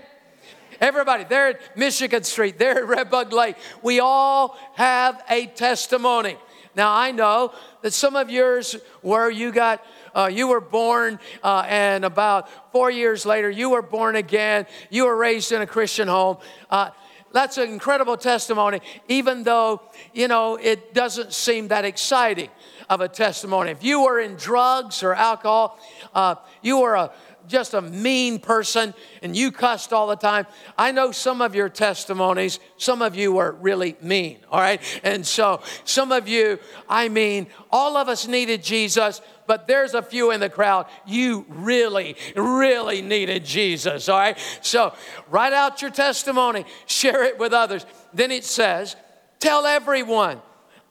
Everybody, 0.79 1.23
there 1.23 1.49
at 1.49 1.77
Michigan 1.77 2.23
Street, 2.23 2.57
there 2.57 2.83
at 2.83 3.09
Redbug 3.09 3.31
Lake, 3.31 3.55
we 3.81 3.99
all 3.99 4.57
have 4.75 5.23
a 5.29 5.47
testimony. 5.47 6.37
Now, 6.75 6.93
I 6.93 7.11
know 7.11 7.53
that 7.81 7.91
some 7.93 8.15
of 8.15 8.29
yours 8.29 8.75
where 9.01 9.31
you 9.31 9.51
got 9.51 9.83
uh, 10.15 10.29
you 10.31 10.47
were 10.47 10.61
born, 10.61 11.19
uh, 11.43 11.65
and 11.67 12.05
about 12.05 12.71
four 12.71 12.89
years 12.91 13.25
later, 13.25 13.49
you 13.49 13.69
were 13.69 13.81
born 13.81 14.15
again. 14.15 14.65
You 14.89 15.05
were 15.05 15.15
raised 15.15 15.51
in 15.51 15.61
a 15.61 15.67
Christian 15.67 16.07
home. 16.07 16.37
Uh, 16.69 16.91
that's 17.33 17.57
an 17.57 17.69
incredible 17.69 18.17
testimony, 18.17 18.79
even 19.07 19.43
though, 19.43 19.81
you 20.13 20.27
know, 20.27 20.55
it 20.55 20.93
doesn't 20.93 21.33
seem 21.33 21.67
that 21.67 21.85
exciting 21.85 22.49
of 22.89 23.01
a 23.01 23.07
testimony. 23.07 23.71
If 23.71 23.83
you 23.83 24.03
were 24.03 24.19
in 24.19 24.35
drugs 24.35 25.03
or 25.03 25.13
alcohol, 25.13 25.77
uh, 26.15 26.35
you 26.61 26.79
were 26.79 26.95
a 26.95 27.11
just 27.47 27.73
a 27.73 27.81
mean 27.81 28.39
person 28.39 28.93
and 29.21 29.35
you 29.35 29.51
cussed 29.51 29.93
all 29.93 30.07
the 30.07 30.15
time. 30.15 30.45
I 30.77 30.91
know 30.91 31.11
some 31.11 31.41
of 31.41 31.55
your 31.55 31.69
testimonies, 31.69 32.59
some 32.77 33.01
of 33.01 33.15
you 33.15 33.33
were 33.33 33.53
really 33.53 33.95
mean, 34.01 34.39
all 34.51 34.59
right? 34.59 34.81
And 35.03 35.25
so 35.25 35.61
some 35.83 36.11
of 36.11 36.27
you, 36.27 36.59
I 36.87 37.09
mean, 37.09 37.47
all 37.71 37.97
of 37.97 38.09
us 38.09 38.27
needed 38.27 38.63
Jesus, 38.63 39.21
but 39.47 39.67
there's 39.67 39.93
a 39.93 40.01
few 40.01 40.31
in 40.31 40.39
the 40.39 40.49
crowd. 40.49 40.87
You 41.05 41.45
really, 41.47 42.17
really 42.35 43.01
needed 43.01 43.45
Jesus, 43.45 44.09
all 44.09 44.19
right? 44.19 44.37
So 44.61 44.93
write 45.29 45.53
out 45.53 45.81
your 45.81 45.91
testimony, 45.91 46.65
share 46.85 47.23
it 47.23 47.39
with 47.39 47.53
others. 47.53 47.85
Then 48.13 48.31
it 48.31 48.43
says, 48.43 48.95
tell 49.39 49.65
everyone 49.65 50.41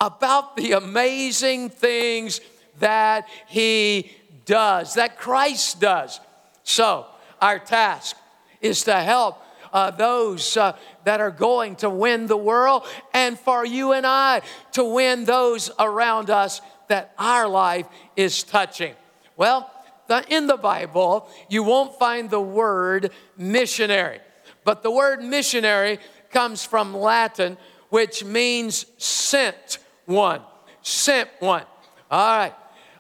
about 0.01 0.57
the 0.57 0.73
amazing 0.73 1.71
things 1.71 2.41
that 2.79 3.27
he 3.49 4.13
does, 4.45 4.95
that 4.95 5.19
Christ 5.19 5.81
does. 5.81 6.21
So, 6.67 7.07
our 7.41 7.61
task 7.61 8.17
is 8.61 8.83
to 8.85 8.95
help 8.95 9.41
uh, 9.73 9.93
those 9.93 10.57
uh, 10.57 10.77
that 11.05 11.21
are 11.21 11.31
going 11.31 11.77
to 11.77 11.89
win 11.89 12.27
the 12.27 12.37
world 12.37 12.85
and 13.15 13.39
for 13.39 13.65
you 13.65 13.93
and 13.93 14.05
I 14.05 14.43
to 14.73 14.83
win 14.83 15.25
those 15.25 15.71
around 15.79 16.29
us 16.29 16.61
that 16.89 17.15
our 17.19 17.47
life 17.47 17.87
is 18.17 18.43
touching. 18.43 18.95
Well, 19.37 19.71
the, 20.09 20.25
in 20.29 20.49
the 20.49 20.57
Bible, 20.57 21.29
you 21.49 21.63
won't 21.63 22.01
find 22.01 22.29
the 22.29 22.41
word 22.41 23.13
missionary, 23.39 24.19
but 24.65 24.83
the 24.83 24.91
word 24.91 25.23
missionary 25.23 26.01
comes 26.31 26.65
from 26.65 26.97
Latin, 26.97 27.59
which 27.91 28.25
means 28.25 28.87
sent 28.99 29.79
one. 30.05 30.43
Sent 30.83 31.31
one. 31.39 31.65
All 32.11 32.39
right. 32.39 32.55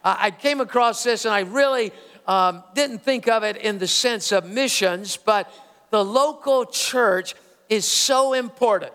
I 0.05 0.31
came 0.31 0.61
across 0.61 1.03
this 1.03 1.25
and 1.25 1.35
I 1.35 1.41
really 1.41 1.91
um, 2.27 2.65
didn't 2.75 3.03
think 3.03 3.29
of 3.29 3.43
it 3.43 3.57
in 3.57 3.79
the 3.79 3.87
sense 3.87 4.33
of 4.33 4.45
missions, 4.49 5.17
but 5.17 5.53
the 5.91 6.05
local 6.05 6.67
church 6.67 7.35
is 7.69 7.85
so 7.85 8.33
important 8.33 8.93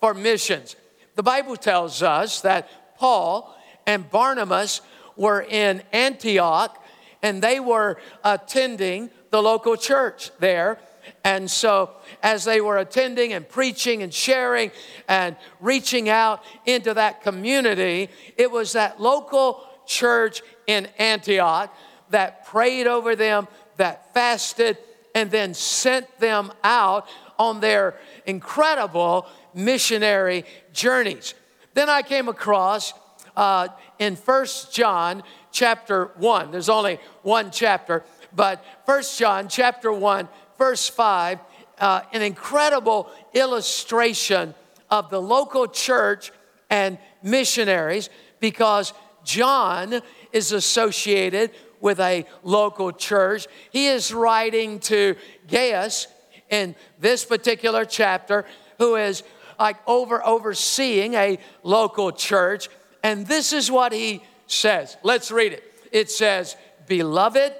for 0.00 0.14
missions. 0.14 0.76
The 1.14 1.22
Bible 1.22 1.56
tells 1.56 2.02
us 2.02 2.40
that 2.40 2.68
Paul 2.98 3.56
and 3.86 4.08
Barnabas 4.10 4.80
were 5.16 5.42
in 5.42 5.82
Antioch 5.92 6.78
and 7.22 7.40
they 7.40 7.60
were 7.60 7.98
attending 8.24 9.10
the 9.30 9.42
local 9.42 9.76
church 9.76 10.30
there. 10.40 10.78
And 11.24 11.50
so, 11.50 11.90
as 12.22 12.44
they 12.44 12.60
were 12.60 12.78
attending 12.78 13.32
and 13.32 13.48
preaching 13.48 14.02
and 14.02 14.12
sharing 14.12 14.70
and 15.08 15.36
reaching 15.60 16.08
out 16.08 16.44
into 16.64 16.94
that 16.94 17.22
community, 17.22 18.08
it 18.36 18.50
was 18.50 18.72
that 18.72 19.00
local 19.00 19.64
church 19.86 20.42
in 20.66 20.86
Antioch 20.98 21.74
that 22.12 22.46
prayed 22.46 22.86
over 22.86 23.16
them, 23.16 23.48
that 23.76 24.14
fasted, 24.14 24.78
and 25.14 25.30
then 25.30 25.52
sent 25.54 26.18
them 26.18 26.52
out 26.62 27.08
on 27.38 27.60
their 27.60 27.96
incredible 28.24 29.26
missionary 29.54 30.44
journeys. 30.72 31.34
Then 31.74 31.88
I 31.90 32.02
came 32.02 32.28
across 32.28 32.94
uh, 33.36 33.68
in 33.98 34.16
First 34.16 34.72
John 34.72 35.22
chapter 35.50 36.10
1, 36.16 36.50
there's 36.50 36.68
only 36.68 36.98
one 37.22 37.50
chapter, 37.50 38.04
but 38.34 38.64
First 38.86 39.18
John 39.18 39.48
chapter 39.48 39.92
1, 39.92 40.28
verse 40.58 40.88
5, 40.88 41.38
uh, 41.78 42.02
an 42.12 42.22
incredible 42.22 43.10
illustration 43.34 44.54
of 44.90 45.10
the 45.10 45.20
local 45.20 45.66
church 45.66 46.30
and 46.68 46.98
missionaries 47.22 48.10
because 48.40 48.92
John 49.24 50.00
is 50.32 50.52
associated 50.52 51.50
with 51.82 52.00
a 52.00 52.24
local 52.42 52.92
church. 52.92 53.46
He 53.70 53.88
is 53.88 54.14
writing 54.14 54.80
to 54.80 55.16
Gaius 55.48 56.06
in 56.48 56.74
this 56.98 57.26
particular 57.26 57.84
chapter, 57.84 58.46
who 58.78 58.96
is 58.96 59.22
like 59.58 59.76
over 59.86 60.24
overseeing 60.24 61.14
a 61.14 61.38
local 61.62 62.12
church. 62.12 62.70
And 63.02 63.26
this 63.26 63.52
is 63.52 63.70
what 63.70 63.92
he 63.92 64.22
says. 64.46 64.96
Let's 65.02 65.30
read 65.30 65.52
it. 65.52 65.64
It 65.90 66.10
says, 66.10 66.56
Beloved, 66.86 67.52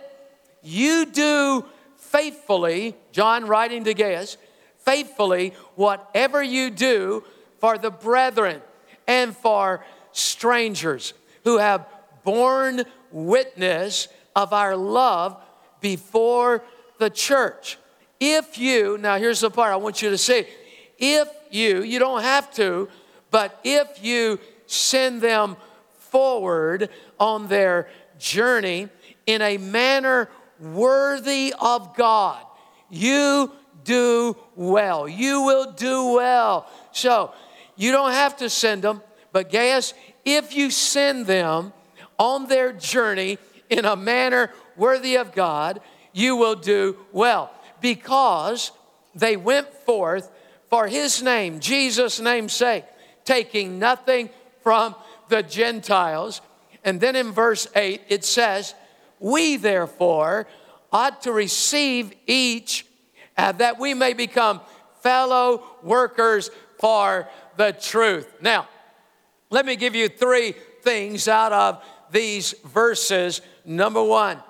you 0.62 1.06
do 1.06 1.66
faithfully, 1.96 2.94
John 3.10 3.46
writing 3.46 3.84
to 3.84 3.94
Gaius, 3.94 4.36
faithfully 4.78 5.54
whatever 5.74 6.42
you 6.42 6.70
do 6.70 7.24
for 7.58 7.78
the 7.78 7.90
brethren 7.90 8.60
and 9.06 9.36
for 9.36 9.84
strangers 10.12 11.14
who 11.44 11.58
have 11.58 11.86
borne 12.24 12.84
witness 13.10 14.08
of 14.34 14.52
our 14.52 14.76
love 14.76 15.36
before 15.80 16.62
the 16.98 17.10
church. 17.10 17.78
If 18.20 18.58
you, 18.58 18.98
now 18.98 19.18
here's 19.18 19.40
the 19.40 19.50
part 19.50 19.72
I 19.72 19.76
want 19.76 20.00
you 20.00 20.10
to 20.10 20.18
see. 20.18 20.46
If 20.98 21.28
you, 21.50 21.82
you 21.82 21.98
don't 21.98 22.22
have 22.22 22.52
to, 22.54 22.88
but 23.30 23.58
if 23.64 24.04
you 24.04 24.38
send 24.66 25.20
them 25.20 25.56
forward 25.98 26.88
on 27.18 27.48
their 27.48 27.88
journey 28.18 28.88
in 29.26 29.42
a 29.42 29.58
manner 29.58 30.28
worthy 30.60 31.52
of 31.60 31.96
God, 31.96 32.44
you 32.90 33.50
do 33.84 34.36
well. 34.54 35.08
You 35.08 35.42
will 35.42 35.72
do 35.72 36.12
well. 36.12 36.70
So 36.92 37.32
you 37.74 37.90
don't 37.90 38.12
have 38.12 38.36
to 38.36 38.48
send 38.48 38.82
them, 38.82 39.02
but 39.32 39.50
Gaius, 39.50 39.94
if 40.24 40.54
you 40.54 40.70
send 40.70 41.26
them 41.26 41.72
on 42.18 42.46
their 42.46 42.72
journey 42.72 43.38
in 43.72 43.86
a 43.86 43.96
manner 43.96 44.50
worthy 44.76 45.16
of 45.16 45.32
God, 45.32 45.80
you 46.12 46.36
will 46.36 46.54
do 46.54 46.96
well. 47.10 47.50
Because 47.80 48.70
they 49.14 49.36
went 49.36 49.72
forth 49.72 50.30
for 50.68 50.86
his 50.86 51.22
name, 51.22 51.58
Jesus' 51.58 52.20
name's 52.20 52.52
sake, 52.52 52.84
taking 53.24 53.78
nothing 53.78 54.28
from 54.62 54.94
the 55.28 55.42
Gentiles. 55.42 56.42
And 56.84 57.00
then 57.00 57.16
in 57.16 57.32
verse 57.32 57.66
8, 57.74 58.02
it 58.08 58.24
says, 58.24 58.74
We 59.18 59.56
therefore 59.56 60.46
ought 60.92 61.22
to 61.22 61.32
receive 61.32 62.12
each 62.26 62.86
uh, 63.38 63.52
that 63.52 63.78
we 63.78 63.94
may 63.94 64.12
become 64.12 64.60
fellow 65.00 65.64
workers 65.82 66.50
for 66.78 67.26
the 67.56 67.72
truth. 67.72 68.28
Now, 68.42 68.68
let 69.48 69.64
me 69.64 69.76
give 69.76 69.94
you 69.94 70.08
three 70.08 70.54
things 70.82 71.26
out 71.26 71.52
of 71.52 71.82
these 72.12 72.54
verses. 72.64 73.40
Number 73.64 74.02
one, 74.02 74.42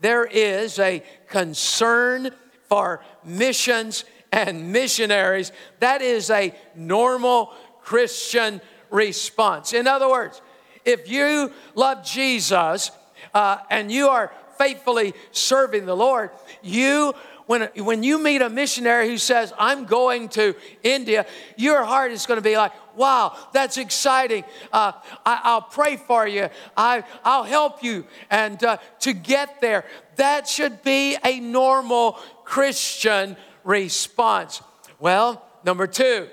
there 0.00 0.24
is 0.24 0.78
a 0.78 1.02
concern 1.28 2.30
for 2.68 3.02
missions 3.24 4.04
and 4.32 4.72
missionaries. 4.72 5.52
That 5.80 6.02
is 6.02 6.30
a 6.30 6.54
normal 6.74 7.52
Christian 7.82 8.60
response. 8.90 9.72
In 9.72 9.86
other 9.86 10.08
words, 10.08 10.40
if 10.84 11.08
you 11.10 11.52
love 11.74 12.04
Jesus 12.04 12.90
uh, 13.34 13.58
and 13.70 13.90
you 13.90 14.08
are 14.08 14.32
faithfully 14.58 15.14
serving 15.30 15.86
the 15.86 15.96
Lord, 15.96 16.30
you 16.62 17.14
when, 17.48 17.62
when 17.76 18.02
you 18.02 18.22
meet 18.22 18.42
a 18.42 18.50
missionary 18.50 19.08
who 19.08 19.16
says, 19.16 19.54
I'm 19.58 19.86
going 19.86 20.28
to 20.30 20.54
India, 20.82 21.24
your 21.56 21.82
heart 21.82 22.12
is 22.12 22.26
going 22.26 22.36
to 22.36 22.42
be 22.42 22.58
like, 22.58 22.72
wow, 22.94 23.34
that's 23.54 23.78
exciting. 23.78 24.44
Uh, 24.70 24.92
I, 25.24 25.54
will 25.54 25.62
pray 25.62 25.96
for 25.96 26.28
you. 26.28 26.50
I, 26.76 27.04
I'll 27.24 27.44
help 27.44 27.82
you. 27.82 28.04
And 28.28 28.62
uh, 28.62 28.76
to 29.00 29.14
get 29.14 29.62
there, 29.62 29.86
that 30.16 30.46
should 30.46 30.82
be 30.82 31.16
a 31.24 31.40
normal 31.40 32.18
Christian 32.44 33.34
response. 33.64 34.60
Well, 34.98 35.42
number 35.64 35.86
two, 35.86 36.28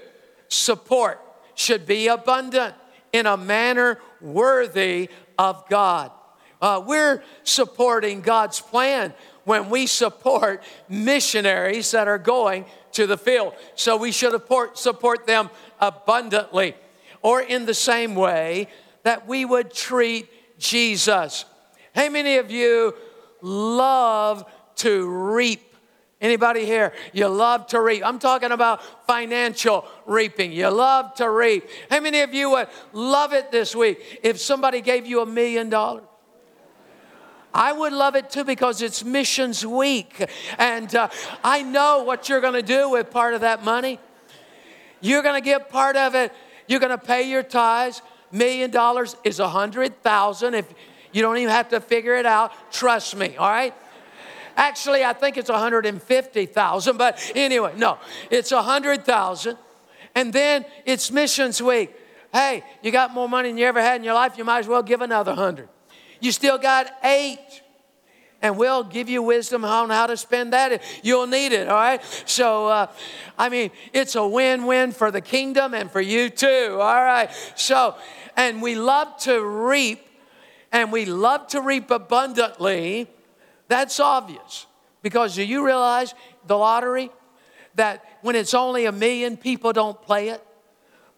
support 0.50 1.22
should 1.54 1.86
be 1.86 2.08
abundant 2.08 2.76
in 3.14 3.26
a 3.26 3.38
manner 3.38 4.00
worthy 4.20 5.10
of 5.38 5.64
God. 5.70 6.12
Uh, 6.62 6.84
we're 6.86 7.24
supporting 7.44 8.20
God's 8.20 8.60
plan 8.60 9.14
when 9.46 9.70
we 9.70 9.88
support 9.88 10.64
missionaries 10.90 11.92
that 11.92 12.08
are 12.08 12.18
going 12.18 12.66
to 12.92 13.08
the 13.08 13.18
field. 13.18 13.54
So 13.76 13.96
we 13.96 14.12
should 14.12 14.34
support, 14.74 15.28
them 15.28 15.50
abundantly. 15.80 16.76
Or 17.22 17.42
in 17.42 17.66
the 17.66 17.74
same 17.74 18.16
way 18.16 18.68
that 19.04 19.28
we 19.28 19.46
would 19.46 19.74
treat 19.74 20.28
Jesus. 20.60 21.46
How 21.96 22.10
many 22.10 22.38
of 22.38 22.52
you 22.52 22.94
love 23.42 24.46
to 24.78 25.08
reap? 25.08 25.62
Anybody 26.22 26.66
here? 26.66 26.94
You 27.14 27.28
love 27.28 27.68
to 27.68 27.82
reap. 27.82 28.02
I'm 28.06 28.20
talking 28.20 28.52
about 28.52 28.82
financial 29.06 29.86
reaping. 30.06 30.52
You 30.52 30.70
love 30.70 31.14
to 31.16 31.30
reap. 31.30 31.68
How 31.90 32.00
many 32.00 32.22
of 32.22 32.34
you 32.34 32.52
would 32.52 32.68
love 32.94 33.34
it 33.34 33.52
this 33.52 33.76
week 33.76 34.20
if 34.24 34.40
somebody 34.40 34.82
gave 34.82 35.06
you 35.06 35.22
a 35.22 35.26
million 35.26 35.70
dollars? 35.70 36.04
I 37.56 37.72
would 37.72 37.94
love 37.94 38.18
it 38.18 38.30
too 38.30 38.44
because 38.44 38.82
it's 38.82 39.04
missions 39.04 39.66
week. 39.66 40.30
And 40.60 40.94
uh, 40.94 41.08
I 41.42 41.64
know 41.64 42.04
what 42.04 42.28
you're 42.28 42.42
going 42.42 42.54
to 42.54 42.62
do 42.62 42.90
with 42.90 43.10
part 43.10 43.34
of 43.34 43.42
that 43.42 43.64
money. 43.64 43.98
You're 45.00 45.24
going 45.24 45.42
to 45.42 45.46
get 45.46 45.70
part 45.70 45.96
of 45.96 46.16
it. 46.16 46.34
You're 46.68 46.82
going 46.82 46.92
to 46.92 46.98
pay 46.98 47.30
your 47.30 47.44
tithes. 47.44 48.02
Million 48.30 48.72
dollars 48.72 49.16
is 49.24 49.40
a 49.40 49.48
hundred 49.48 50.04
thousand. 50.04 50.54
If 50.54 50.66
you 51.14 51.22
don't 51.22 51.38
even 51.38 51.50
have 51.50 51.70
to 51.70 51.80
figure 51.80 52.18
it 52.18 52.26
out, 52.26 52.52
trust 52.74 53.16
me, 53.16 53.38
all 53.38 53.50
right? 53.50 53.74
Actually, 54.58 55.06
I 55.06 55.14
think 55.14 55.38
it's 55.38 55.50
150,000, 55.50 56.98
but 56.98 57.32
anyway, 57.36 57.74
no, 57.78 58.00
it's 58.30 58.52
100,000. 58.52 59.58
And 60.14 60.34
then 60.34 60.66
it's 60.86 61.12
missions 61.12 61.62
week. 61.62 61.96
Hey, 62.34 62.64
you 62.82 62.92
got 62.92 63.14
more 63.14 63.30
money 63.30 63.50
than 63.50 63.58
you 63.58 63.66
ever 63.66 63.82
had 63.82 63.98
in 63.98 64.04
your 64.04 64.14
life, 64.14 64.38
you 64.38 64.44
might 64.44 64.60
as 64.60 64.68
well 64.68 64.84
give 64.84 65.02
another 65.02 65.32
100. 65.32 65.70
You 66.26 66.32
still 66.32 66.58
got 66.58 66.92
eight 67.04 67.62
and 68.42 68.58
we'll 68.58 68.84
give 68.84 69.10
you 69.10 69.22
wisdom 69.22 69.64
on 69.64 69.92
how 69.92 70.08
to 70.08 70.18
spend 70.18 70.54
that. 70.54 70.82
You'll 71.04 71.28
need 71.28 71.54
it, 71.54 71.68
all 71.68 71.76
right? 71.76 72.02
So, 72.26 72.68
uh, 72.68 72.88
I 73.38 73.50
mean, 73.50 73.70
it's 73.94 74.16
a 74.16 74.28
win 74.28 74.66
win 74.66 74.92
for 74.92 75.12
the 75.12 75.22
kingdom 75.22 75.76
and 75.76 75.92
for 75.92 76.02
you 76.02 76.32
too, 76.32 76.80
all 76.80 77.04
right? 77.04 77.30
So, 77.56 77.96
and 78.36 78.60
we 78.60 78.74
love 78.74 79.16
to 79.20 79.40
reap, 79.40 80.08
and 80.72 80.92
we 80.92 81.06
love 81.06 81.46
to 81.50 81.62
reap 81.62 81.92
abundantly. 81.92 83.08
That's 83.68 84.00
obvious. 84.00 84.66
Because 85.04 85.36
do 85.36 85.44
you 85.44 85.64
realize 85.64 86.16
the 86.48 86.58
lottery? 86.58 87.12
That 87.76 88.04
when 88.22 88.36
it's 88.36 88.56
only 88.56 88.86
a 88.86 88.92
million, 88.92 89.38
people 89.38 89.74
don't 89.74 90.02
play 90.02 90.30
it. 90.30 90.44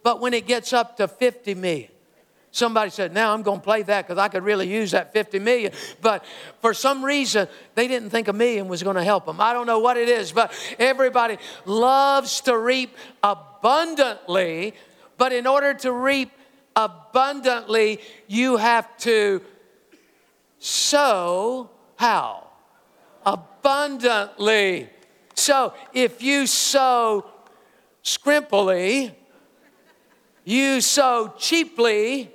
But 0.04 0.20
when 0.20 0.34
it 0.34 0.48
gets 0.48 0.74
up 0.74 0.98
to 0.98 1.08
50 1.08 1.56
million, 1.56 1.91
Somebody 2.58 2.89
said, 2.89 3.13
Now 3.13 3.36
I'm 3.36 3.43
going 3.43 3.60
to 3.60 3.63
play 3.63 3.84
that 3.84 4.08
because 4.08 4.17
I 4.17 4.30
could 4.30 4.43
really 4.43 4.67
use 4.67 4.89
that 4.89 5.13
50 5.13 5.38
million. 5.38 5.74
But 6.02 6.26
for 6.60 6.74
some 6.74 7.06
reason, 7.06 7.48
they 7.76 7.88
didn't 7.88 8.10
think 8.10 8.30
a 8.30 8.34
million 8.34 8.67
was 8.67 8.82
going 8.82 8.96
to 8.96 9.04
help 9.04 9.28
them. 9.28 9.39
I 9.39 9.54
don't 9.54 9.67
know 9.67 9.78
what 9.78 9.96
it 9.96 10.10
is, 10.10 10.32
but 10.32 10.52
everybody 10.80 11.38
loves 11.67 12.41
to 12.41 12.58
reap 12.58 12.96
abundantly. 13.22 14.74
But 15.20 15.34
in 15.34 15.46
order 15.46 15.76
to 15.76 15.91
reap 15.91 16.32
abundantly, 16.76 18.00
you 18.26 18.58
have 18.58 18.98
to 19.02 19.43
sow 20.58 21.70
how? 21.96 22.48
Abundantly. 23.24 24.89
So 25.36 25.76
if 25.93 26.24
you 26.24 26.48
sow 26.48 27.30
scrimpily, 28.04 29.13
you 30.43 30.82
sow 30.82 31.36
cheaply, 31.38 32.32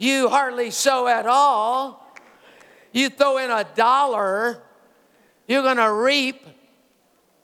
you 0.00 0.30
hardly 0.30 0.70
sow 0.70 1.06
at 1.06 1.26
all. 1.26 2.10
You 2.90 3.10
throw 3.10 3.36
in 3.36 3.50
a 3.50 3.64
dollar, 3.76 4.62
you're 5.46 5.62
going 5.62 5.76
to 5.76 5.92
reap 5.92 6.42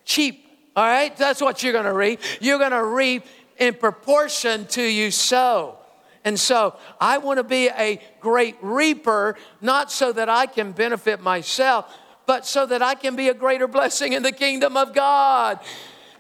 cheap. 0.05 0.49
All 0.75 0.85
right? 0.85 1.15
That's 1.17 1.41
what 1.41 1.63
you're 1.63 1.75
going 1.75 1.85
to 1.85 1.93
reap. 1.93 2.21
You're 2.41 2.59
going 2.59 2.73
to 2.73 2.83
reap 2.83 3.25
in 3.59 3.75
proportion 3.75 4.67
to 4.69 4.83
you 4.83 5.11
sow. 5.11 5.79
And 6.25 6.41
so 6.41 6.77
I 6.99 7.19
want 7.19 7.37
to 7.39 7.45
be 7.45 7.69
a 7.69 8.01
great 8.21 8.57
reaper, 8.63 9.37
not 9.61 9.93
so 9.93 10.13
that 10.13 10.29
I 10.29 10.47
can 10.47 10.73
benefit 10.73 11.21
myself, 11.21 11.95
but 12.25 12.47
so 12.47 12.67
that 12.67 12.83
I 12.83 12.95
can 12.95 13.17
be 13.17 13.29
a 13.29 13.35
greater 13.35 13.69
blessing 13.69 14.15
in 14.15 14.23
the 14.23 14.33
kingdom 14.33 14.77
of 14.77 14.95
God. 14.95 15.61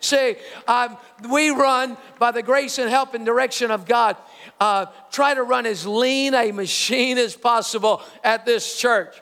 See, 0.07 0.37
um, 0.69 0.97
we 1.29 1.51
run 1.51 1.97
by 2.21 2.31
the 2.31 2.43
grace 2.43 2.79
and 2.79 2.89
help 2.89 3.15
and 3.15 3.27
direction 3.27 3.73
of 3.73 3.87
God 3.87 4.17
uh, 4.61 4.87
try 5.11 5.35
to 5.35 5.43
run 5.43 5.67
as 5.67 5.85
lean 5.85 6.33
a 6.33 6.53
machine 6.53 7.19
as 7.19 7.35
possible 7.35 8.01
at 8.23 8.47
this 8.47 8.79
church. 8.79 9.21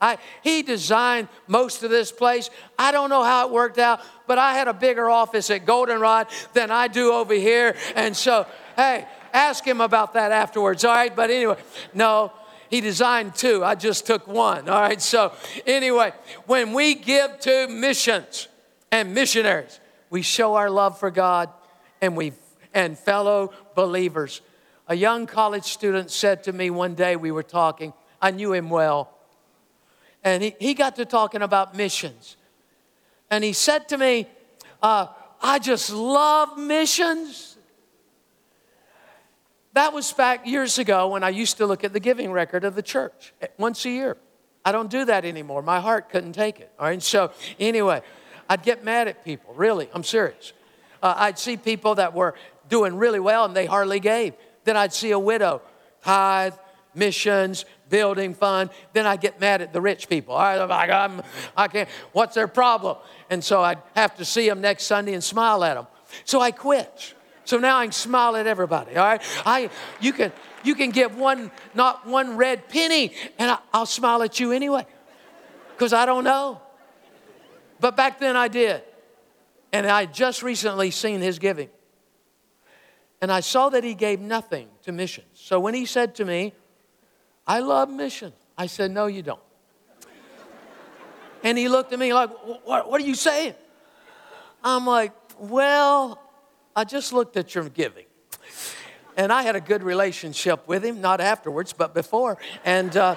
I, 0.00 0.16
he 0.42 0.62
designed 0.62 1.28
most 1.46 1.82
of 1.82 1.90
this 1.90 2.10
place. 2.10 2.48
I 2.78 2.90
don't 2.90 3.10
know 3.10 3.22
how 3.22 3.48
it 3.48 3.52
worked 3.52 3.78
out, 3.78 4.00
but 4.26 4.38
I 4.38 4.54
had 4.54 4.66
a 4.66 4.72
bigger 4.72 5.10
office 5.10 5.50
at 5.50 5.66
Goldenrod 5.66 6.28
than 6.54 6.70
I 6.70 6.88
do 6.88 7.12
over 7.12 7.34
here. 7.34 7.76
And 7.94 8.16
so, 8.16 8.46
hey, 8.76 9.06
ask 9.34 9.62
him 9.62 9.82
about 9.82 10.14
that 10.14 10.32
afterwards, 10.32 10.86
all 10.86 10.94
right? 10.94 11.14
But 11.14 11.30
anyway, 11.30 11.58
no, 11.92 12.32
he 12.70 12.80
designed 12.80 13.34
two. 13.34 13.62
I 13.62 13.74
just 13.74 14.06
took 14.06 14.26
one, 14.26 14.70
all 14.70 14.80
right? 14.80 15.02
So, 15.02 15.32
anyway, 15.66 16.14
when 16.46 16.72
we 16.72 16.94
give 16.94 17.40
to 17.40 17.68
missions 17.68 18.48
and 18.90 19.12
missionaries, 19.14 19.80
we 20.14 20.22
show 20.22 20.54
our 20.54 20.70
love 20.70 20.96
for 20.96 21.10
God 21.10 21.50
and 22.00 22.16
we 22.16 22.32
and 22.72 22.96
fellow 22.96 23.52
believers. 23.74 24.42
A 24.86 24.94
young 24.94 25.26
college 25.26 25.64
student 25.64 26.08
said 26.08 26.44
to 26.44 26.52
me 26.52 26.70
one 26.70 26.94
day, 26.94 27.16
we 27.16 27.32
were 27.32 27.42
talking, 27.42 27.92
I 28.22 28.30
knew 28.30 28.52
him 28.52 28.70
well, 28.70 29.12
and 30.22 30.40
he, 30.40 30.54
he 30.60 30.74
got 30.74 30.94
to 30.96 31.04
talking 31.04 31.42
about 31.42 31.76
missions. 31.76 32.36
And 33.28 33.42
he 33.42 33.52
said 33.52 33.88
to 33.88 33.98
me, 33.98 34.28
uh, 34.80 35.08
I 35.42 35.58
just 35.58 35.90
love 35.90 36.58
missions. 36.58 37.56
That 39.72 39.92
was 39.92 40.12
back 40.12 40.46
years 40.46 40.78
ago 40.78 41.08
when 41.08 41.24
I 41.24 41.30
used 41.30 41.56
to 41.56 41.66
look 41.66 41.82
at 41.82 41.92
the 41.92 41.98
giving 41.98 42.30
record 42.30 42.62
of 42.62 42.76
the 42.76 42.82
church 42.82 43.34
eh, 43.42 43.48
once 43.58 43.84
a 43.84 43.90
year. 43.90 44.16
I 44.64 44.70
don't 44.70 44.90
do 44.92 45.06
that 45.06 45.24
anymore. 45.24 45.60
My 45.60 45.80
heart 45.80 46.08
couldn't 46.08 46.34
take 46.34 46.60
it. 46.60 46.70
All 46.78 46.86
right. 46.86 47.02
So, 47.02 47.32
anyway, 47.58 48.02
I'd 48.48 48.62
get 48.62 48.84
mad 48.84 49.08
at 49.08 49.24
people. 49.24 49.54
Really, 49.54 49.88
I'm 49.92 50.04
serious. 50.04 50.52
Uh, 51.02 51.14
I'd 51.16 51.38
see 51.38 51.56
people 51.56 51.96
that 51.96 52.14
were 52.14 52.34
doing 52.68 52.96
really 52.96 53.20
well 53.20 53.44
and 53.44 53.54
they 53.54 53.66
hardly 53.66 54.00
gave. 54.00 54.34
Then 54.64 54.76
I'd 54.76 54.92
see 54.92 55.10
a 55.10 55.18
widow, 55.18 55.60
tithe, 56.02 56.54
missions, 56.94 57.64
building 57.90 58.34
fund. 58.34 58.70
Then 58.92 59.06
I'd 59.06 59.20
get 59.20 59.40
mad 59.40 59.60
at 59.60 59.72
the 59.72 59.80
rich 59.80 60.08
people. 60.08 60.36
I'm 60.36 60.68
like, 60.68 60.90
I'm, 60.90 61.22
I 61.56 61.68
can't, 61.68 61.88
what's 62.12 62.34
their 62.34 62.48
problem? 62.48 62.96
And 63.30 63.42
so 63.44 63.62
I'd 63.62 63.82
have 63.94 64.16
to 64.16 64.24
see 64.24 64.48
them 64.48 64.60
next 64.60 64.84
Sunday 64.84 65.14
and 65.14 65.22
smile 65.22 65.62
at 65.64 65.74
them. 65.74 65.86
So 66.24 66.40
I 66.40 66.50
quit. 66.50 67.14
So 67.44 67.58
now 67.58 67.78
I 67.78 67.84
can 67.84 67.92
smile 67.92 68.36
at 68.36 68.46
everybody, 68.46 68.96
all 68.96 69.04
right? 69.04 69.22
I, 69.44 69.68
you, 70.00 70.14
can, 70.14 70.32
you 70.62 70.74
can 70.74 70.90
give 70.90 71.16
one, 71.16 71.50
not 71.74 72.06
one 72.06 72.38
red 72.38 72.68
penny, 72.68 73.12
and 73.38 73.50
I, 73.50 73.58
I'll 73.72 73.84
smile 73.84 74.22
at 74.22 74.40
you 74.40 74.52
anyway, 74.52 74.86
because 75.70 75.92
I 75.92 76.06
don't 76.06 76.24
know. 76.24 76.62
But 77.80 77.96
back 77.96 78.18
then 78.18 78.36
I 78.36 78.48
did. 78.48 78.82
And 79.72 79.86
I 79.86 80.06
just 80.06 80.42
recently 80.42 80.90
seen 80.90 81.20
his 81.20 81.38
giving. 81.38 81.68
And 83.20 83.32
I 83.32 83.40
saw 83.40 83.70
that 83.70 83.82
he 83.84 83.94
gave 83.94 84.20
nothing 84.20 84.68
to 84.82 84.92
missions. 84.92 85.26
So 85.34 85.58
when 85.58 85.74
he 85.74 85.86
said 85.86 86.14
to 86.16 86.24
me, 86.24 86.52
I 87.46 87.60
love 87.60 87.90
missions, 87.90 88.34
I 88.56 88.66
said, 88.66 88.90
No, 88.90 89.06
you 89.06 89.22
don't. 89.22 89.40
and 91.42 91.58
he 91.58 91.68
looked 91.68 91.92
at 91.92 91.98
me 91.98 92.12
like, 92.12 92.30
what, 92.64 92.88
what 92.88 93.00
are 93.00 93.04
you 93.04 93.14
saying? 93.14 93.54
I'm 94.62 94.86
like, 94.86 95.12
Well, 95.38 96.20
I 96.76 96.84
just 96.84 97.12
looked 97.12 97.36
at 97.36 97.54
your 97.54 97.68
giving. 97.68 98.06
And 99.16 99.32
I 99.32 99.42
had 99.42 99.56
a 99.56 99.60
good 99.60 99.82
relationship 99.82 100.66
with 100.66 100.84
him, 100.84 101.00
not 101.00 101.20
afterwards, 101.20 101.72
but 101.72 101.94
before. 101.94 102.36
And, 102.64 102.96
uh, 102.96 103.16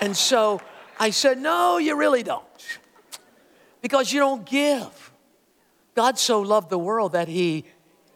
and 0.00 0.16
so 0.16 0.60
I 0.98 1.10
said, 1.10 1.38
No, 1.38 1.78
you 1.78 1.96
really 1.96 2.22
don't. 2.22 2.44
Because 3.86 4.12
you 4.12 4.18
don't 4.18 4.44
give. 4.44 5.12
God 5.94 6.18
so 6.18 6.40
loved 6.40 6.70
the 6.70 6.78
world 6.78 7.12
that 7.12 7.28
he 7.28 7.64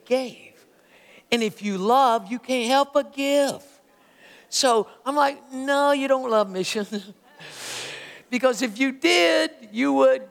gave. 0.05 0.67
And 1.31 1.45
if 1.45 1.63
you 1.63 1.79
love, 1.79 2.29
you 2.29 2.41
can't 2.41 2.67
help 2.67 2.93
but 2.93 3.13
give. 3.13 3.63
So 4.49 4.89
I'm 5.07 5.15
like, 5.15 5.53
no, 5.53 5.93
you 5.93 6.09
don't 6.09 6.29
love 6.29 6.51
missions. 6.51 7.13
because 8.31 8.63
if 8.63 8.81
you 8.81 8.91
did, 8.91 9.53
you 9.71 9.93
would 9.93 10.23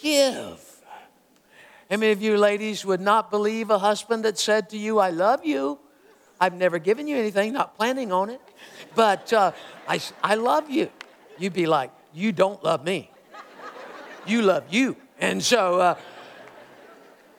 give. 0.00 0.82
How 1.90 1.98
many 1.98 2.12
of 2.12 2.22
you 2.22 2.38
ladies 2.38 2.82
would 2.86 3.02
not 3.02 3.30
believe 3.30 3.68
a 3.68 3.78
husband 3.78 4.24
that 4.24 4.38
said 4.38 4.70
to 4.70 4.78
you, 4.78 4.98
I 4.98 5.10
love 5.10 5.44
you? 5.44 5.78
I've 6.40 6.54
never 6.54 6.78
given 6.78 7.06
you 7.06 7.18
anything, 7.18 7.52
not 7.52 7.76
planning 7.76 8.12
on 8.12 8.30
it, 8.30 8.40
but 8.94 9.30
uh, 9.30 9.52
I, 9.86 10.00
I 10.24 10.36
love 10.36 10.70
you. 10.70 10.88
You'd 11.36 11.52
be 11.52 11.66
like, 11.66 11.90
You 12.14 12.32
don't 12.32 12.64
love 12.64 12.82
me. 12.82 13.10
You 14.26 14.42
love 14.42 14.64
you. 14.70 14.96
And 15.18 15.42
so, 15.42 15.80
uh, 15.80 15.94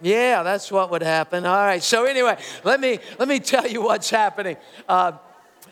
yeah, 0.02 0.44
that's 0.44 0.72
what 0.72 0.92
would 0.92 1.02
happen. 1.02 1.46
All 1.46 1.56
right. 1.56 1.82
So 1.82 2.06
anyway, 2.06 2.38
let 2.64 2.80
me 2.80 3.00
let 3.18 3.28
me 3.28 3.40
tell 3.40 3.68
you 3.68 3.82
what's 3.82 4.10
happening. 4.10 4.58
Uh, 4.88 5.14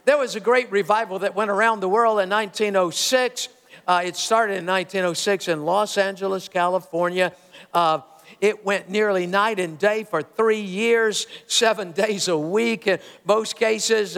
there 0.05 0.17
was 0.17 0.35
a 0.35 0.39
great 0.39 0.71
revival 0.71 1.19
that 1.19 1.35
went 1.35 1.51
around 1.51 1.79
the 1.79 1.89
world 1.89 2.19
in 2.19 2.29
1906. 2.29 3.49
Uh, 3.87 4.01
it 4.05 4.15
started 4.15 4.57
in 4.57 4.65
1906 4.65 5.47
in 5.47 5.63
Los 5.63 5.97
Angeles, 5.97 6.47
California. 6.47 7.33
Uh, 7.73 8.01
it 8.41 8.65
went 8.65 8.89
nearly 8.89 9.27
night 9.27 9.59
and 9.59 9.77
day 9.77 10.03
for 10.03 10.21
three 10.21 10.61
years, 10.61 11.27
seven 11.47 11.91
days 11.91 12.27
a 12.27 12.37
week 12.37 12.87
in 12.87 12.99
most 13.25 13.55
cases. 13.55 14.17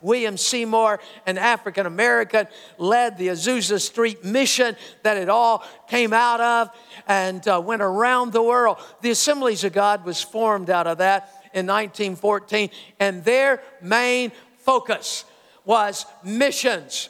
William 0.00 0.36
Seymour, 0.36 1.00
an 1.26 1.38
African 1.38 1.86
American, 1.86 2.46
led 2.78 3.18
the 3.18 3.28
Azusa 3.28 3.80
Street 3.80 4.24
mission 4.24 4.76
that 5.02 5.16
it 5.16 5.28
all 5.28 5.64
came 5.88 6.12
out 6.12 6.40
of 6.40 6.70
and 7.06 7.46
uh, 7.48 7.60
went 7.64 7.82
around 7.82 8.32
the 8.32 8.42
world. 8.42 8.78
The 9.02 9.10
Assemblies 9.10 9.64
of 9.64 9.72
God 9.72 10.04
was 10.04 10.22
formed 10.22 10.70
out 10.70 10.86
of 10.86 10.98
that 10.98 11.30
in 11.54 11.66
1914, 11.66 12.70
and 13.00 13.24
their 13.24 13.62
main 13.80 14.32
focus 14.58 15.24
was 15.64 16.06
missions. 16.24 17.08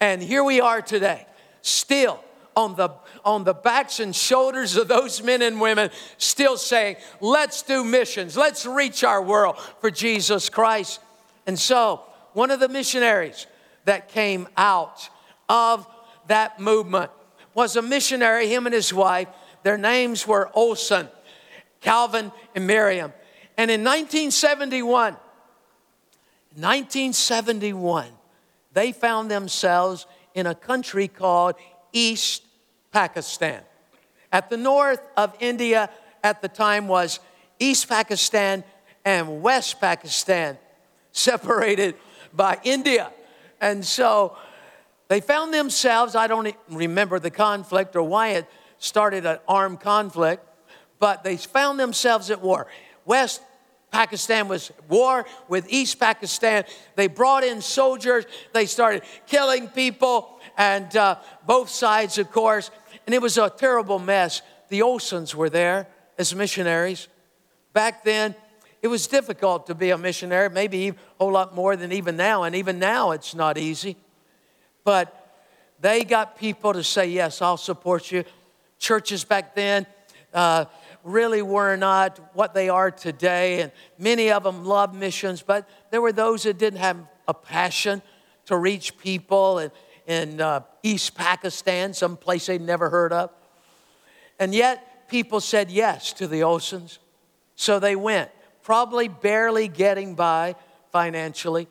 And 0.00 0.22
here 0.22 0.44
we 0.44 0.60
are 0.60 0.80
today, 0.80 1.26
still 1.62 2.22
on 2.56 2.74
the 2.76 2.90
on 3.24 3.44
the 3.44 3.54
backs 3.54 4.00
and 4.00 4.14
shoulders 4.14 4.76
of 4.76 4.88
those 4.88 5.22
men 5.22 5.42
and 5.42 5.60
women 5.60 5.90
still 6.18 6.56
saying, 6.56 6.96
let's 7.20 7.62
do 7.62 7.84
missions, 7.84 8.36
let's 8.36 8.66
reach 8.66 9.04
our 9.04 9.22
world 9.22 9.58
for 9.80 9.90
Jesus 9.90 10.48
Christ. 10.48 11.00
And 11.46 11.58
so 11.58 12.02
one 12.32 12.50
of 12.50 12.60
the 12.60 12.68
missionaries 12.68 13.46
that 13.84 14.08
came 14.08 14.48
out 14.56 15.08
of 15.48 15.86
that 16.26 16.60
movement 16.60 17.10
was 17.54 17.76
a 17.76 17.82
missionary, 17.82 18.48
him 18.48 18.66
and 18.66 18.74
his 18.74 18.92
wife. 18.92 19.28
Their 19.62 19.76
names 19.76 20.26
were 20.26 20.50
Olson, 20.54 21.08
Calvin, 21.80 22.32
and 22.54 22.66
Miriam. 22.66 23.12
And 23.56 23.70
in 23.70 23.80
1971, 23.80 25.14
1971, 26.54 28.08
they 28.72 28.92
found 28.92 29.30
themselves 29.30 30.06
in 30.34 30.46
a 30.46 30.54
country 30.54 31.08
called 31.08 31.56
East 31.92 32.44
Pakistan. 32.92 33.60
At 34.32 34.48
the 34.48 34.56
north 34.56 35.00
of 35.16 35.34
India 35.40 35.90
at 36.22 36.42
the 36.42 36.48
time 36.48 36.86
was 36.88 37.20
East 37.58 37.88
Pakistan 37.88 38.64
and 39.04 39.42
West 39.42 39.80
Pakistan, 39.80 40.58
separated 41.12 41.96
by 42.34 42.58
India. 42.64 43.12
And 43.60 43.84
so 43.84 44.36
they 45.08 45.20
found 45.20 45.52
themselves, 45.52 46.14
I 46.14 46.26
don't 46.26 46.54
remember 46.70 47.18
the 47.18 47.30
conflict 47.30 47.96
or 47.96 48.02
why 48.02 48.28
it 48.28 48.46
started 48.78 49.26
an 49.26 49.38
armed 49.46 49.80
conflict, 49.80 50.46
but 50.98 51.24
they 51.24 51.36
found 51.36 51.78
themselves 51.78 52.30
at 52.30 52.40
war. 52.40 52.66
West 53.04 53.42
Pakistan 53.90 54.48
was 54.48 54.70
war 54.88 55.26
with 55.48 55.66
East 55.68 55.98
Pakistan. 55.98 56.64
They 56.94 57.08
brought 57.08 57.42
in 57.42 57.60
soldiers. 57.60 58.24
They 58.52 58.66
started 58.66 59.02
killing 59.26 59.68
people, 59.68 60.38
and 60.56 60.94
uh, 60.96 61.16
both 61.46 61.68
sides, 61.68 62.18
of 62.18 62.30
course. 62.30 62.70
And 63.06 63.14
it 63.14 63.20
was 63.20 63.36
a 63.36 63.50
terrible 63.50 63.98
mess. 63.98 64.42
The 64.68 64.80
Olsons 64.80 65.34
were 65.34 65.50
there 65.50 65.88
as 66.18 66.34
missionaries. 66.34 67.08
Back 67.72 68.04
then, 68.04 68.34
it 68.82 68.88
was 68.88 69.06
difficult 69.06 69.66
to 69.66 69.74
be 69.74 69.90
a 69.90 69.98
missionary, 69.98 70.48
maybe 70.48 70.88
a 70.88 70.94
whole 71.18 71.32
lot 71.32 71.54
more 71.54 71.76
than 71.76 71.92
even 71.92 72.16
now. 72.16 72.44
And 72.44 72.54
even 72.56 72.78
now, 72.78 73.10
it's 73.10 73.34
not 73.34 73.58
easy. 73.58 73.96
But 74.84 75.14
they 75.80 76.04
got 76.04 76.38
people 76.38 76.72
to 76.72 76.82
say, 76.82 77.06
Yes, 77.06 77.42
I'll 77.42 77.56
support 77.56 78.10
you. 78.10 78.24
Churches 78.78 79.24
back 79.24 79.54
then 79.54 79.86
uh, 80.32 80.64
really 81.04 81.42
were 81.42 81.76
not 81.76 82.18
what 82.34 82.54
they 82.54 82.70
are 82.70 82.90
today. 82.90 83.60
And 83.60 83.72
many 83.98 84.30
of 84.30 84.42
them 84.44 84.64
loved 84.64 84.94
missions, 84.94 85.42
but 85.42 85.68
there 85.90 86.00
were 86.00 86.12
those 86.12 86.44
that 86.44 86.58
didn't 86.58 86.80
have 86.80 86.96
a 87.28 87.34
passion 87.34 88.00
to 88.46 88.56
reach 88.56 88.96
people 88.98 89.58
in, 89.58 89.70
in 90.06 90.40
uh, 90.40 90.60
East 90.82 91.14
Pakistan, 91.14 91.92
some 91.92 92.16
place 92.16 92.46
they'd 92.46 92.60
never 92.62 92.88
heard 92.88 93.12
of. 93.12 93.30
And 94.38 94.54
yet, 94.54 95.08
people 95.08 95.40
said 95.40 95.70
yes 95.70 96.14
to 96.14 96.26
the 96.26 96.40
Olsons. 96.40 96.98
So 97.56 97.78
they 97.78 97.94
went 97.94 98.30
probably 98.62 99.08
barely 99.08 99.68
getting 99.68 100.14
by 100.14 100.54
financially. 100.92 101.68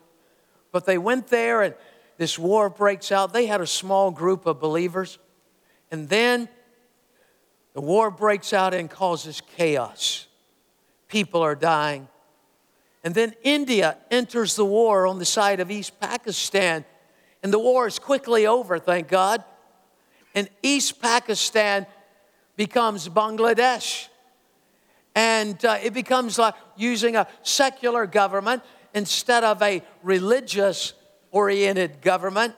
But 0.71 0.85
they 0.85 0.97
went 0.97 1.27
there 1.27 1.61
and 1.61 1.75
this 2.17 2.37
war 2.37 2.69
breaks 2.69 3.11
out. 3.11 3.33
They 3.33 3.45
had 3.45 3.61
a 3.61 3.67
small 3.67 4.11
group 4.11 4.45
of 4.45 4.59
believers. 4.59 5.17
And 5.89 6.09
then 6.09 6.49
the 7.73 7.81
war 7.81 8.11
breaks 8.11 8.53
out 8.53 8.73
and 8.73 8.89
causes 8.89 9.41
chaos. 9.55 10.27
People 11.07 11.41
are 11.41 11.55
dying. 11.55 12.07
And 13.03 13.15
then 13.15 13.33
India 13.43 13.97
enters 14.11 14.55
the 14.55 14.65
war 14.65 15.07
on 15.07 15.19
the 15.19 15.25
side 15.25 15.59
of 15.59 15.71
East 15.71 15.99
Pakistan. 15.99 16.83
And 17.41 17.53
the 17.53 17.59
war 17.59 17.87
is 17.87 17.97
quickly 17.97 18.45
over, 18.45 18.79
thank 18.79 19.07
God. 19.07 19.43
And 20.35 20.49
East 20.61 21.01
Pakistan 21.01 21.87
becomes 22.57 23.07
Bangladesh 23.07 24.09
and 25.19 25.65
uh, 25.65 25.77
it 25.83 25.93
becomes 25.93 26.39
like 26.39 26.53
using 26.77 27.17
a 27.17 27.27
secular 27.43 28.05
government 28.05 28.63
instead 28.93 29.43
of 29.43 29.61
a 29.61 29.83
religious 30.01 30.93
oriented 31.31 32.01
government. 32.01 32.55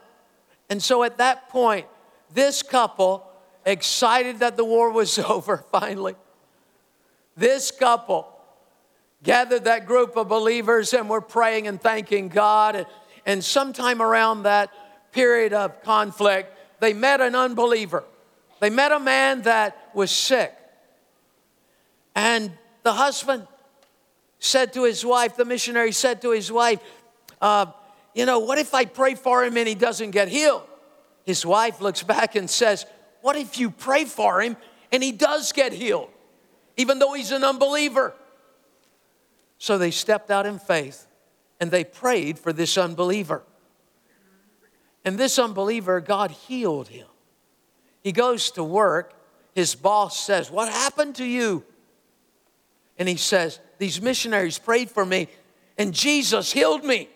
And 0.70 0.80
so 0.80 1.02
at 1.02 1.18
that 1.18 1.48
point, 1.48 1.86
this 2.32 2.62
couple, 2.62 3.26
excited 3.66 4.38
that 4.38 4.56
the 4.56 4.64
war 4.64 4.92
was 4.92 5.18
over 5.36 5.64
finally, 5.72 6.14
this 7.36 7.72
couple 7.72 8.28
gathered 9.24 9.64
that 9.64 9.84
group 9.84 10.16
of 10.16 10.28
believers 10.28 10.94
and 10.94 11.08
were 11.08 11.20
praying 11.20 11.66
and 11.66 11.80
thanking 11.80 12.28
God. 12.28 12.76
And, 12.76 12.86
and 13.26 13.44
sometime 13.44 14.00
around 14.00 14.44
that 14.44 14.70
period 15.10 15.52
of 15.52 15.82
conflict, 15.82 16.56
they 16.78 16.92
met 16.92 17.20
an 17.20 17.34
unbeliever. 17.34 18.04
They 18.60 18.70
met 18.70 18.92
a 18.92 19.00
man 19.00 19.42
that 19.42 19.90
was 19.94 20.12
sick. 20.12 20.54
And 22.14 22.52
the 22.82 22.92
husband 22.92 23.46
said 24.38 24.72
to 24.74 24.84
his 24.84 25.04
wife, 25.04 25.36
the 25.36 25.44
missionary 25.44 25.92
said 25.92 26.22
to 26.22 26.30
his 26.30 26.50
wife, 26.50 26.80
uh, 27.40 27.66
You 28.14 28.26
know, 28.26 28.40
what 28.40 28.58
if 28.58 28.74
I 28.74 28.84
pray 28.84 29.14
for 29.14 29.44
him 29.44 29.56
and 29.56 29.68
he 29.68 29.74
doesn't 29.74 30.10
get 30.10 30.28
healed? 30.28 30.62
His 31.24 31.46
wife 31.46 31.80
looks 31.80 32.02
back 32.02 32.34
and 32.34 32.50
says, 32.50 32.84
What 33.20 33.36
if 33.36 33.58
you 33.58 33.70
pray 33.70 34.04
for 34.04 34.42
him 34.42 34.56
and 34.90 35.02
he 35.02 35.12
does 35.12 35.52
get 35.52 35.72
healed, 35.72 36.10
even 36.76 36.98
though 36.98 37.12
he's 37.12 37.30
an 37.30 37.44
unbeliever? 37.44 38.14
So 39.58 39.78
they 39.78 39.92
stepped 39.92 40.30
out 40.30 40.44
in 40.44 40.58
faith 40.58 41.06
and 41.60 41.70
they 41.70 41.84
prayed 41.84 42.38
for 42.38 42.52
this 42.52 42.76
unbeliever. 42.76 43.44
And 45.04 45.18
this 45.18 45.38
unbeliever, 45.38 46.00
God 46.00 46.32
healed 46.32 46.88
him. 46.88 47.06
He 48.02 48.10
goes 48.10 48.50
to 48.52 48.64
work. 48.64 49.14
His 49.54 49.74
boss 49.74 50.18
says, 50.18 50.50
What 50.50 50.68
happened 50.68 51.16
to 51.16 51.24
you? 51.24 51.64
And 52.98 53.08
he 53.08 53.16
says, 53.16 53.60
These 53.78 54.00
missionaries 54.00 54.58
prayed 54.58 54.90
for 54.90 55.04
me, 55.04 55.28
and 55.78 55.92
Jesus 55.92 56.52
healed 56.52 56.84
me. 56.84 57.08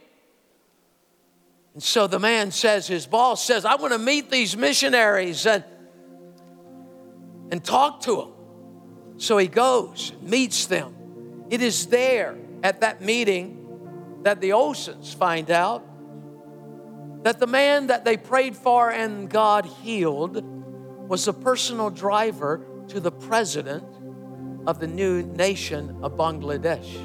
And 1.77 1.83
so 1.83 2.07
the 2.07 2.19
man 2.19 2.53
says, 2.53 2.87
his 2.87 3.07
boss 3.07 3.45
says, 3.45 3.67
I 3.67 3.75
want 3.75 3.93
to 3.93 3.99
meet 3.99 4.31
these 4.31 4.57
missionaries 4.57 5.45
and, 5.45 5.62
and 7.51 7.62
talk 7.62 8.01
to 8.05 8.17
them. 8.17 8.33
So 9.19 9.37
he 9.37 9.47
goes, 9.47 10.15
meets 10.23 10.65
them. 10.67 10.95
It 11.51 11.61
is 11.61 11.89
there 11.89 12.35
at 12.62 12.81
that 12.81 13.03
meeting 13.03 14.21
that 14.23 14.41
the 14.41 14.51
Olsons 14.51 15.15
find 15.15 15.51
out 15.51 15.85
that 17.25 17.41
the 17.41 17.47
man 17.47 17.89
that 17.89 18.07
they 18.07 18.17
prayed 18.17 18.57
for 18.57 18.91
and 18.91 19.29
God 19.29 19.67
healed 19.67 20.43
was 21.09 21.29
a 21.29 21.33
personal 21.35 21.91
driver 21.91 22.65
to 22.89 23.01
the 23.01 23.12
president 23.12 23.85
of 24.66 24.81
the 24.81 24.87
new 24.87 25.22
nation 25.22 25.98
of 26.02 26.16
Bangladesh. 26.16 26.96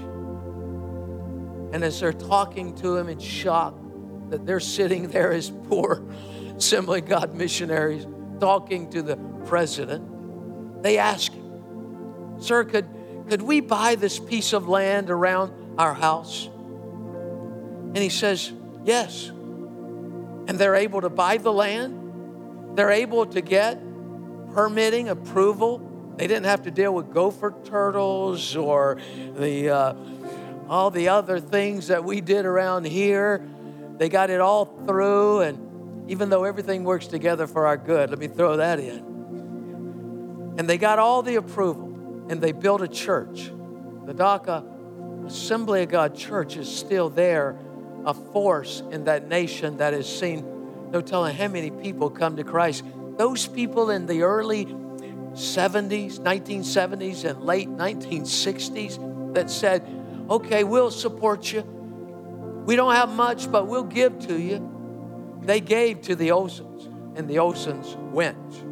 And 1.73 1.83
as 1.83 1.99
they're 1.99 2.11
talking 2.11 2.75
to 2.77 2.97
him 2.97 3.07
in 3.07 3.19
shock 3.19 3.77
that 4.29 4.45
they're 4.45 4.59
sitting 4.59 5.09
there 5.09 5.31
as 5.31 5.49
poor 5.49 6.03
Assembly 6.57 7.01
God 7.01 7.33
missionaries 7.33 8.05
talking 8.39 8.89
to 8.91 9.01
the 9.01 9.17
president, 9.45 10.83
they 10.83 10.97
ask 10.97 11.31
him, 11.31 12.37
Sir, 12.39 12.63
could, 12.63 12.87
could 13.29 13.41
we 13.41 13.61
buy 13.61 13.95
this 13.95 14.19
piece 14.19 14.53
of 14.53 14.67
land 14.67 15.09
around 15.09 15.53
our 15.77 15.93
house? 15.93 16.47
And 16.47 17.97
he 17.97 18.09
says, 18.09 18.51
Yes. 18.83 19.29
And 19.29 20.57
they're 20.57 20.75
able 20.75 21.01
to 21.01 21.09
buy 21.09 21.37
the 21.37 21.53
land, 21.53 22.77
they're 22.77 22.91
able 22.91 23.25
to 23.27 23.41
get 23.41 23.79
permitting 24.53 25.09
approval 25.09 25.90
they 26.21 26.27
didn't 26.27 26.45
have 26.45 26.61
to 26.61 26.69
deal 26.69 26.93
with 26.93 27.11
gopher 27.11 27.51
turtles 27.65 28.55
or 28.55 28.99
the, 29.37 29.71
uh, 29.71 29.95
all 30.69 30.91
the 30.91 31.09
other 31.09 31.39
things 31.39 31.87
that 31.87 32.03
we 32.03 32.21
did 32.21 32.45
around 32.45 32.85
here. 32.85 33.43
They 33.97 34.07
got 34.07 34.29
it 34.29 34.39
all 34.39 34.65
through, 34.85 35.39
and 35.39 36.11
even 36.11 36.29
though 36.29 36.43
everything 36.43 36.83
works 36.83 37.07
together 37.07 37.47
for 37.47 37.65
our 37.65 37.75
good, 37.75 38.11
let 38.11 38.19
me 38.19 38.27
throw 38.27 38.57
that 38.57 38.79
in. 38.79 40.55
And 40.59 40.69
they 40.69 40.77
got 40.77 40.99
all 40.99 41.23
the 41.23 41.37
approval, 41.37 42.25
and 42.29 42.39
they 42.39 42.51
built 42.51 42.83
a 42.83 42.87
church. 42.87 43.51
The 44.05 44.13
Dhaka 44.13 45.25
Assembly 45.25 45.81
of 45.81 45.89
God 45.89 46.15
Church 46.15 46.55
is 46.55 46.69
still 46.69 47.09
there, 47.09 47.57
a 48.05 48.13
force 48.13 48.83
in 48.91 49.05
that 49.05 49.27
nation 49.27 49.77
that 49.77 49.93
has 49.93 50.07
seen 50.07 50.91
no 50.91 51.01
telling 51.01 51.35
how 51.35 51.47
many 51.47 51.71
people 51.71 52.11
come 52.11 52.35
to 52.35 52.43
Christ. 52.43 52.83
Those 53.17 53.47
people 53.47 53.89
in 53.89 54.05
the 54.05 54.21
early 54.21 54.65
70s, 55.33 56.19
1970s, 56.19 57.29
and 57.29 57.41
late 57.43 57.69
1960s 57.69 59.33
that 59.33 59.49
said, 59.49 59.87
okay, 60.29 60.63
we'll 60.63 60.91
support 60.91 61.51
you. 61.51 61.61
We 62.65 62.75
don't 62.75 62.93
have 62.93 63.09
much, 63.09 63.51
but 63.51 63.67
we'll 63.67 63.83
give 63.83 64.19
to 64.27 64.39
you. 64.39 65.39
They 65.41 65.59
gave 65.59 66.01
to 66.03 66.15
the 66.15 66.29
Olsons, 66.29 66.85
and 67.17 67.27
the 67.27 67.37
Olsons 67.37 67.95
went. 68.11 68.65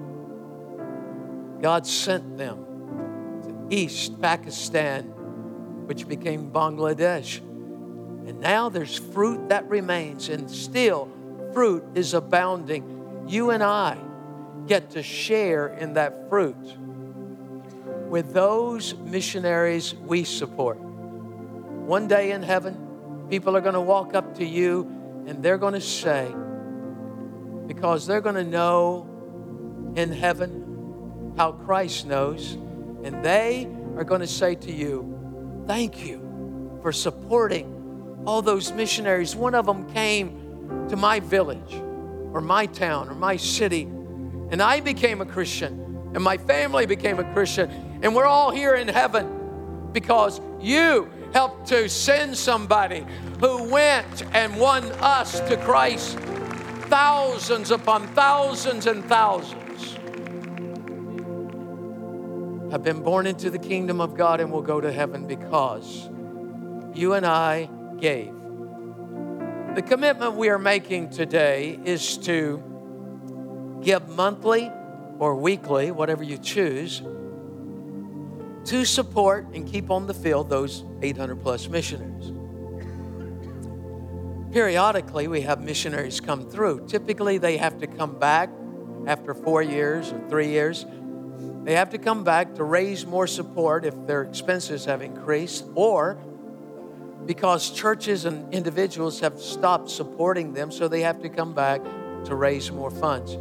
God 1.61 1.87
sent 1.87 2.37
them 2.37 2.65
to 3.43 3.75
East 3.75 4.21
Pakistan, 4.21 5.05
which 5.87 6.07
became 6.07 6.51
Bangladesh. 6.51 7.39
And 7.39 8.39
now 8.39 8.69
there's 8.69 8.95
fruit 8.97 9.49
that 9.49 9.67
remains, 9.67 10.29
and 10.29 10.49
still 10.49 11.11
fruit 11.53 11.83
is 11.95 12.13
abounding. 12.13 13.25
You 13.27 13.49
and 13.49 13.63
I 13.63 13.97
get 14.69 14.91
to 14.91 15.01
share 15.01 15.67
in 15.67 15.95
that 15.95 16.29
fruit 16.29 16.77
with 18.07 18.33
those 18.33 18.93
missionaries 18.93 19.95
we 19.95 20.23
support. 20.23 20.77
One 20.77 22.07
day 22.07 22.31
in 22.31 22.43
heaven, 22.43 23.25
people 23.31 23.57
are 23.57 23.61
going 23.61 23.73
to 23.73 23.81
walk 23.81 24.13
up 24.13 24.35
to 24.35 24.45
you 24.45 24.83
and 25.25 25.41
they're 25.41 25.57
going 25.57 25.73
to 25.73 25.81
say, 25.81 26.31
because 27.65 28.05
they're 28.05 28.21
going 28.21 28.35
to 28.35 28.43
know 28.43 29.07
in 29.95 30.11
heaven 30.11 31.33
how 31.35 31.51
Christ 31.51 32.05
knows, 32.05 32.53
and 33.03 33.25
they 33.25 33.67
are 33.95 34.03
going 34.03 34.21
to 34.21 34.27
say 34.27 34.53
to 34.55 34.71
you, 34.71 35.15
Thank 35.65 36.05
you 36.05 36.79
for 36.81 36.91
supporting 36.91 38.23
all 38.25 38.41
those 38.41 38.71
missionaries. 38.71 39.35
One 39.35 39.53
of 39.53 39.65
them 39.65 39.91
came 39.93 40.87
to 40.89 40.95
my 40.95 41.19
village 41.19 41.73
or 42.33 42.41
my 42.41 42.65
town 42.65 43.09
or 43.09 43.15
my 43.15 43.37
city, 43.37 43.87
and 44.51 44.61
I 44.61 44.79
became 44.79 45.21
a 45.21 45.25
Christian, 45.25 46.11
and 46.13 46.23
my 46.23 46.37
family 46.37 46.85
became 46.85 47.19
a 47.19 47.33
Christian, 47.33 47.69
and 48.01 48.15
we're 48.15 48.25
all 48.25 48.51
here 48.51 48.75
in 48.75 48.87
heaven 48.87 49.89
because 49.91 50.41
you 50.59 51.09
helped 51.33 51.67
to 51.67 51.87
send 51.89 52.37
somebody 52.37 53.05
who 53.39 53.63
went 53.69 54.23
and 54.33 54.55
won 54.57 54.83
us 54.99 55.39
to 55.41 55.57
Christ 55.57 56.17
thousands 56.89 57.69
upon 57.71 58.07
thousands 58.09 58.87
and 58.87 59.05
thousands. 59.05 59.93
Have 62.71 62.83
been 62.83 63.01
born 63.03 63.27
into 63.27 63.49
the 63.49 63.59
kingdom 63.59 64.01
of 64.01 64.15
God 64.15 64.41
and 64.41 64.51
will 64.51 64.61
go 64.61 64.81
to 64.81 64.91
heaven 64.91 65.27
because 65.27 66.09
you 66.93 67.13
and 67.13 67.25
I 67.25 67.69
gave. 67.99 68.33
The 69.75 69.83
commitment 69.83 70.35
we 70.35 70.49
are 70.49 70.59
making 70.59 71.11
today 71.11 71.79
is 71.85 72.17
to 72.19 72.63
give 73.81 74.07
monthly 74.09 74.71
or 75.19 75.35
weekly, 75.35 75.91
whatever 75.91 76.23
you 76.23 76.37
choose, 76.37 77.01
to 78.65 78.85
support 78.85 79.47
and 79.53 79.67
keep 79.67 79.89
on 79.89 80.07
the 80.07 80.13
field 80.13 80.49
those 80.49 80.83
800 81.01 81.41
plus 81.41 81.67
missionaries. 81.67 82.31
Periodically, 84.51 85.27
we 85.27 85.41
have 85.41 85.61
missionaries 85.61 86.19
come 86.19 86.49
through. 86.49 86.87
Typically, 86.87 87.37
they 87.37 87.57
have 87.57 87.79
to 87.79 87.87
come 87.87 88.17
back 88.17 88.49
after 89.05 89.33
four 89.33 89.61
years 89.61 90.11
or 90.11 90.19
three 90.27 90.49
years. 90.49 90.85
They 91.63 91.75
have 91.75 91.91
to 91.91 91.97
come 91.97 92.23
back 92.23 92.55
to 92.55 92.63
raise 92.63 93.05
more 93.05 93.27
support 93.27 93.85
if 93.85 93.95
their 94.07 94.23
expenses 94.23 94.85
have 94.85 95.01
increased, 95.01 95.65
or 95.75 96.17
because 97.25 97.69
churches 97.69 98.25
and 98.25 98.51
individuals 98.53 99.19
have 99.19 99.39
stopped 99.39 99.89
supporting 99.89 100.53
them, 100.53 100.71
so 100.71 100.87
they 100.87 101.01
have 101.01 101.21
to 101.21 101.29
come 101.29 101.53
back 101.53 101.81
to 102.25 102.35
raise 102.35 102.71
more 102.71 102.89
funds. 102.89 103.37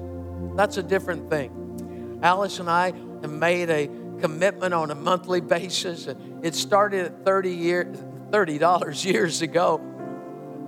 That's 0.56 0.76
a 0.76 0.82
different 0.82 1.30
thing. 1.30 2.20
Alice 2.22 2.58
and 2.58 2.68
I 2.68 2.92
have 3.22 3.30
made 3.30 3.70
a 3.70 3.88
commitment 4.20 4.74
on 4.74 4.90
a 4.90 4.94
monthly 4.94 5.40
basis, 5.56 6.06
and 6.06 6.44
it 6.44 6.54
started 6.54 7.06
at 7.06 7.24
30 7.24 7.50
year, 7.50 7.84
$30 8.30 9.04
years 9.04 9.42
ago 9.42 9.80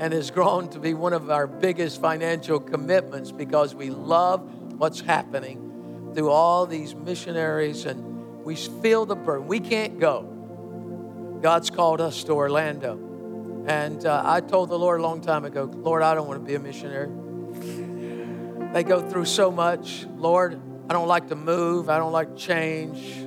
and 0.00 0.14
has 0.14 0.30
grown 0.30 0.66
to 0.70 0.78
be 0.78 0.94
one 0.94 1.12
of 1.12 1.30
our 1.30 1.46
biggest 1.46 2.00
financial 2.00 2.58
commitments 2.58 3.30
because 3.30 3.74
we 3.74 3.90
love 3.90 4.40
what's 4.78 5.00
happening 5.00 6.10
through 6.14 6.30
all 6.30 6.64
these 6.64 6.94
missionaries 6.94 7.84
and 7.84 8.42
we 8.42 8.56
feel 8.56 9.04
the 9.04 9.14
burden. 9.14 9.46
We 9.46 9.60
can't 9.60 10.00
go. 10.00 10.22
God's 11.42 11.68
called 11.68 12.00
us 12.00 12.24
to 12.24 12.32
Orlando. 12.32 12.98
And 13.66 14.06
uh, 14.06 14.22
I 14.24 14.40
told 14.40 14.70
the 14.70 14.78
Lord 14.78 15.00
a 15.00 15.02
long 15.02 15.20
time 15.20 15.44
ago, 15.44 15.64
Lord, 15.64 16.02
I 16.02 16.14
don't 16.14 16.26
want 16.26 16.40
to 16.40 16.46
be 16.46 16.54
a 16.54 16.58
missionary. 16.58 17.10
They 18.72 18.84
go 18.84 19.00
through 19.00 19.24
so 19.24 19.50
much. 19.50 20.06
Lord, 20.16 20.60
I 20.88 20.92
don't 20.92 21.08
like 21.08 21.28
to 21.28 21.34
move. 21.34 21.88
I 21.88 21.98
don't 21.98 22.12
like 22.12 22.36
change. 22.36 23.26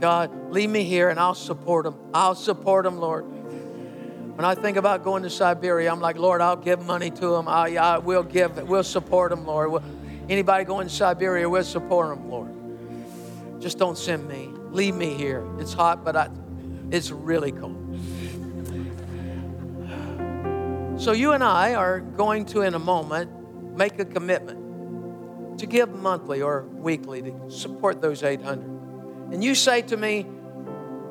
God, 0.00 0.52
leave 0.52 0.70
me 0.70 0.84
here 0.84 1.08
and 1.08 1.18
I'll 1.18 1.34
support 1.34 1.84
them. 1.84 1.96
I'll 2.12 2.36
support 2.36 2.84
them, 2.84 2.98
Lord. 2.98 3.24
When 3.24 4.44
I 4.44 4.54
think 4.54 4.76
about 4.76 5.02
going 5.02 5.24
to 5.24 5.30
Siberia, 5.30 5.90
I'm 5.90 6.00
like, 6.00 6.16
Lord, 6.16 6.40
I'll 6.40 6.56
give 6.56 6.84
money 6.84 7.10
to 7.10 7.28
them. 7.28 7.48
I, 7.48 7.76
I 7.76 7.98
will 7.98 8.22
give, 8.22 8.68
we'll 8.68 8.84
support 8.84 9.30
them, 9.30 9.46
Lord. 9.46 9.72
We'll, 9.72 9.82
anybody 10.28 10.64
going 10.64 10.88
to 10.88 10.94
Siberia, 10.94 11.48
we'll 11.48 11.64
support 11.64 12.16
them, 12.16 12.30
Lord. 12.30 12.50
Just 13.60 13.78
don't 13.78 13.98
send 13.98 14.28
me. 14.28 14.48
Leave 14.70 14.94
me 14.94 15.14
here. 15.14 15.44
It's 15.58 15.72
hot, 15.72 16.04
but 16.04 16.16
I, 16.16 16.28
it's 16.90 17.10
really 17.10 17.52
cold. 17.52 17.80
So 21.00 21.12
you 21.12 21.32
and 21.32 21.42
I 21.42 21.74
are 21.74 22.00
going 22.00 22.46
to, 22.46 22.62
in 22.62 22.74
a 22.74 22.78
moment, 22.78 23.76
make 23.76 23.98
a 23.98 24.04
commitment 24.04 24.63
to 25.58 25.66
give 25.66 25.90
monthly 25.90 26.42
or 26.42 26.62
weekly 26.62 27.22
to 27.22 27.50
support 27.50 28.00
those 28.00 28.22
800. 28.22 28.64
And 29.32 29.42
you 29.42 29.54
say 29.54 29.82
to 29.82 29.96
me, 29.96 30.26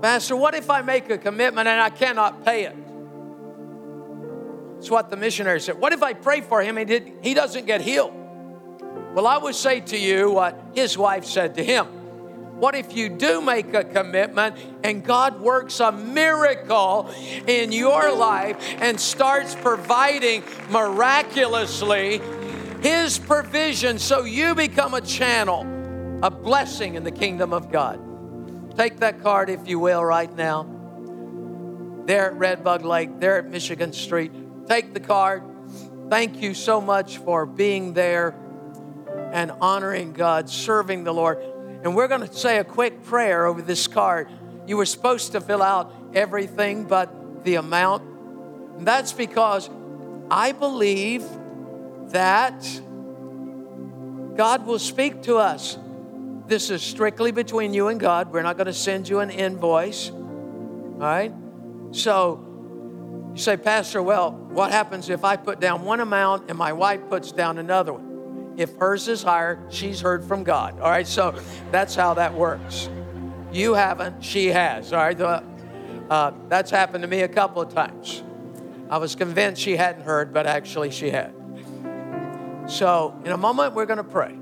Pastor, 0.01 0.35
what 0.35 0.53
if 0.53 0.69
I 0.69 0.81
make 0.81 1.09
a 1.09 1.17
commitment 1.17 1.67
and 1.67 1.79
I 1.79 1.89
cannot 1.89 2.43
pay 2.43 2.65
it? 2.65 2.75
It's 4.77 4.91
what 4.91 5.09
the 5.09 5.15
missionary 5.15 5.61
said. 5.61 5.79
What 5.79 5.93
if 5.93 6.03
I 6.03 6.13
pray 6.13 6.41
for 6.41 6.61
him 6.61 6.77
and 6.77 6.89
he, 6.89 7.13
he 7.21 7.33
doesn't 7.33 7.65
get 7.65 7.81
healed? 7.81 8.13
Well, 9.13 9.27
I 9.27 9.37
would 9.37 9.55
say 9.55 9.79
to 9.79 9.97
you 9.97 10.31
what 10.31 10.59
his 10.73 10.97
wife 10.97 11.23
said 11.23 11.55
to 11.55 11.63
him. 11.63 11.85
What 12.59 12.75
if 12.75 12.95
you 12.95 13.09
do 13.09 13.41
make 13.41 13.73
a 13.73 13.83
commitment 13.83 14.55
and 14.83 15.03
God 15.03 15.39
works 15.41 15.79
a 15.79 15.91
miracle 15.91 17.09
in 17.47 17.71
your 17.71 18.13
life 18.15 18.57
and 18.79 18.99
starts 18.99 19.55
providing 19.55 20.43
miraculously 20.69 22.21
His 22.83 23.17
provision 23.17 23.97
so 23.97 24.25
you 24.25 24.53
become 24.55 24.93
a 24.93 25.01
channel, 25.01 25.61
a 26.21 26.29
blessing 26.29 26.95
in 26.95 27.03
the 27.03 27.11
kingdom 27.11 27.53
of 27.53 27.71
God? 27.71 28.77
Take 28.77 28.99
that 28.99 29.23
card, 29.23 29.49
if 29.49 29.67
you 29.67 29.79
will, 29.79 30.03
right 30.03 30.33
now. 30.35 30.63
There 32.05 32.31
at 32.31 32.37
Redbug 32.37 32.83
Lake, 32.83 33.19
there 33.19 33.37
at 33.37 33.49
Michigan 33.49 33.93
Street 33.93 34.31
take 34.67 34.93
the 34.93 34.99
card. 34.99 35.43
Thank 36.09 36.41
you 36.41 36.53
so 36.53 36.79
much 36.81 37.17
for 37.17 37.45
being 37.45 37.93
there 37.93 38.35
and 39.31 39.51
honoring 39.61 40.13
God, 40.13 40.49
serving 40.49 41.03
the 41.03 41.13
Lord. 41.13 41.39
And 41.83 41.95
we're 41.95 42.07
going 42.07 42.27
to 42.27 42.33
say 42.33 42.57
a 42.57 42.63
quick 42.63 43.03
prayer 43.03 43.45
over 43.45 43.61
this 43.61 43.87
card. 43.87 44.29
You 44.67 44.77
were 44.77 44.85
supposed 44.85 45.33
to 45.33 45.41
fill 45.41 45.61
out 45.61 45.93
everything 46.13 46.85
but 46.85 47.43
the 47.43 47.55
amount. 47.55 48.03
And 48.77 48.87
that's 48.87 49.13
because 49.13 49.69
I 50.29 50.51
believe 50.51 51.23
that 52.09 52.61
God 54.35 54.65
will 54.65 54.79
speak 54.79 55.23
to 55.23 55.37
us. 55.37 55.77
This 56.47 56.69
is 56.69 56.81
strictly 56.81 57.31
between 57.31 57.73
you 57.73 57.87
and 57.87 57.99
God. 57.99 58.31
We're 58.31 58.41
not 58.41 58.57
going 58.57 58.67
to 58.67 58.73
send 58.73 59.07
you 59.07 59.19
an 59.19 59.29
invoice. 59.29 60.09
All 60.09 60.97
right? 60.99 61.33
So, 61.91 62.43
you 63.33 63.39
say, 63.39 63.57
Pastor, 63.57 64.01
well, 64.01 64.31
what 64.31 64.71
happens 64.71 65.09
if 65.09 65.23
I 65.23 65.35
put 65.35 65.59
down 65.59 65.83
one 65.83 65.99
amount 65.99 66.49
and 66.49 66.57
my 66.57 66.73
wife 66.73 67.01
puts 67.09 67.31
down 67.31 67.57
another 67.57 67.93
one? 67.93 68.53
If 68.57 68.75
hers 68.77 69.07
is 69.07 69.23
higher, 69.23 69.59
she's 69.69 70.01
heard 70.01 70.23
from 70.23 70.43
God. 70.43 70.79
All 70.79 70.89
right, 70.89 71.07
so 71.07 71.39
that's 71.71 71.95
how 71.95 72.13
that 72.15 72.33
works. 72.33 72.89
You 73.51 73.73
haven't, 73.73 74.23
she 74.23 74.47
has. 74.47 74.93
All 74.93 74.99
right, 74.99 75.19
uh, 75.19 76.33
that's 76.49 76.69
happened 76.69 77.01
to 77.01 77.07
me 77.07 77.21
a 77.21 77.27
couple 77.27 77.61
of 77.61 77.73
times. 77.73 78.21
I 78.89 78.97
was 78.97 79.15
convinced 79.15 79.61
she 79.61 79.75
hadn't 79.75 80.03
heard, 80.03 80.33
but 80.33 80.45
actually 80.45 80.91
she 80.91 81.09
had. 81.09 81.33
So, 82.67 83.19
in 83.25 83.31
a 83.31 83.37
moment, 83.37 83.73
we're 83.73 83.85
going 83.85 83.97
to 83.97 84.03
pray. 84.03 84.35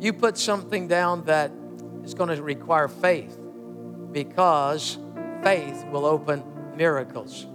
You 0.00 0.12
put 0.12 0.38
something 0.38 0.86
down 0.86 1.24
that 1.24 1.50
is 2.04 2.14
going 2.14 2.34
to 2.34 2.40
require 2.42 2.86
faith 2.86 3.36
because 4.12 4.98
faith 5.42 5.84
will 5.90 6.06
open 6.06 6.44
miracles 6.76 7.46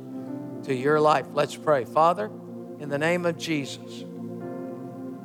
to 0.64 0.76
your 0.76 1.00
life. 1.00 1.26
Let's 1.34 1.56
pray. 1.56 1.86
Father, 1.86 2.30
in 2.80 2.90
the 2.90 2.98
name 2.98 3.26
of 3.26 3.38
Jesus, 3.38 4.04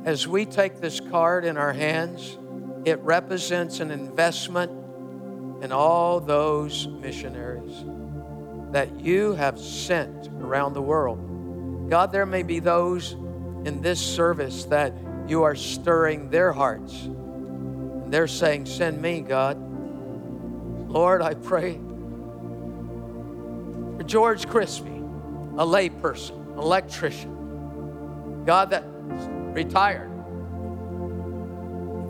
as 0.05 0.29
we 0.29 0.45
take 0.45 0.81
this 0.81 1.01
card 1.01 1.45
in 1.45 1.57
our 1.57 1.73
hands, 1.73 2.39
it 2.85 3.01
represents 3.01 3.81
an 3.81 3.91
investment 3.91 4.71
in 5.63 5.73
all 5.73 6.21
those 6.21 6.87
missionaries 6.87 7.85
that 8.71 9.01
you 9.01 9.33
have 9.33 9.59
sent 9.59 10.29
around 10.29 10.75
the 10.75 10.83
world. 10.83 11.91
God, 11.91 12.13
there 12.13 12.27
may 12.27 12.45
be 12.45 12.61
those 12.61 13.17
in 13.67 13.83
this 13.83 14.01
service 14.01 14.65
that 14.67 14.93
you 15.27 15.43
are 15.43 15.57
stirring 15.57 16.31
their 16.31 16.53
hearts. 16.53 17.03
And 17.03 18.13
they're 18.13 18.29
saying, 18.29 18.67
Send 18.67 19.03
me, 19.03 19.21
God. 19.21 19.59
Lord, 20.89 21.21
I 21.21 21.35
pray 21.35 21.81
for 23.97 24.05
George 24.05 24.47
Crispy 24.47 25.03
a 25.57 25.67
layperson, 25.67 26.57
electrician. 26.57 28.45
God 28.45 28.71
that 28.71 28.85
retired. 28.87 30.13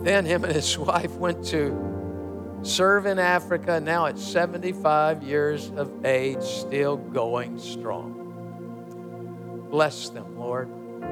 Then 0.03 0.25
him 0.25 0.43
and 0.43 0.53
his 0.53 0.77
wife 0.77 1.13
went 1.13 1.45
to 1.47 2.59
serve 2.61 3.05
in 3.05 3.19
Africa, 3.19 3.79
now 3.79 4.05
at 4.05 4.19
75 4.19 5.23
years 5.23 5.71
of 5.75 6.05
age, 6.05 6.43
still 6.43 6.97
going 6.97 7.57
strong. 7.57 8.15
Bless 9.71 10.09
them, 10.09 10.37
Lord. 10.37 10.69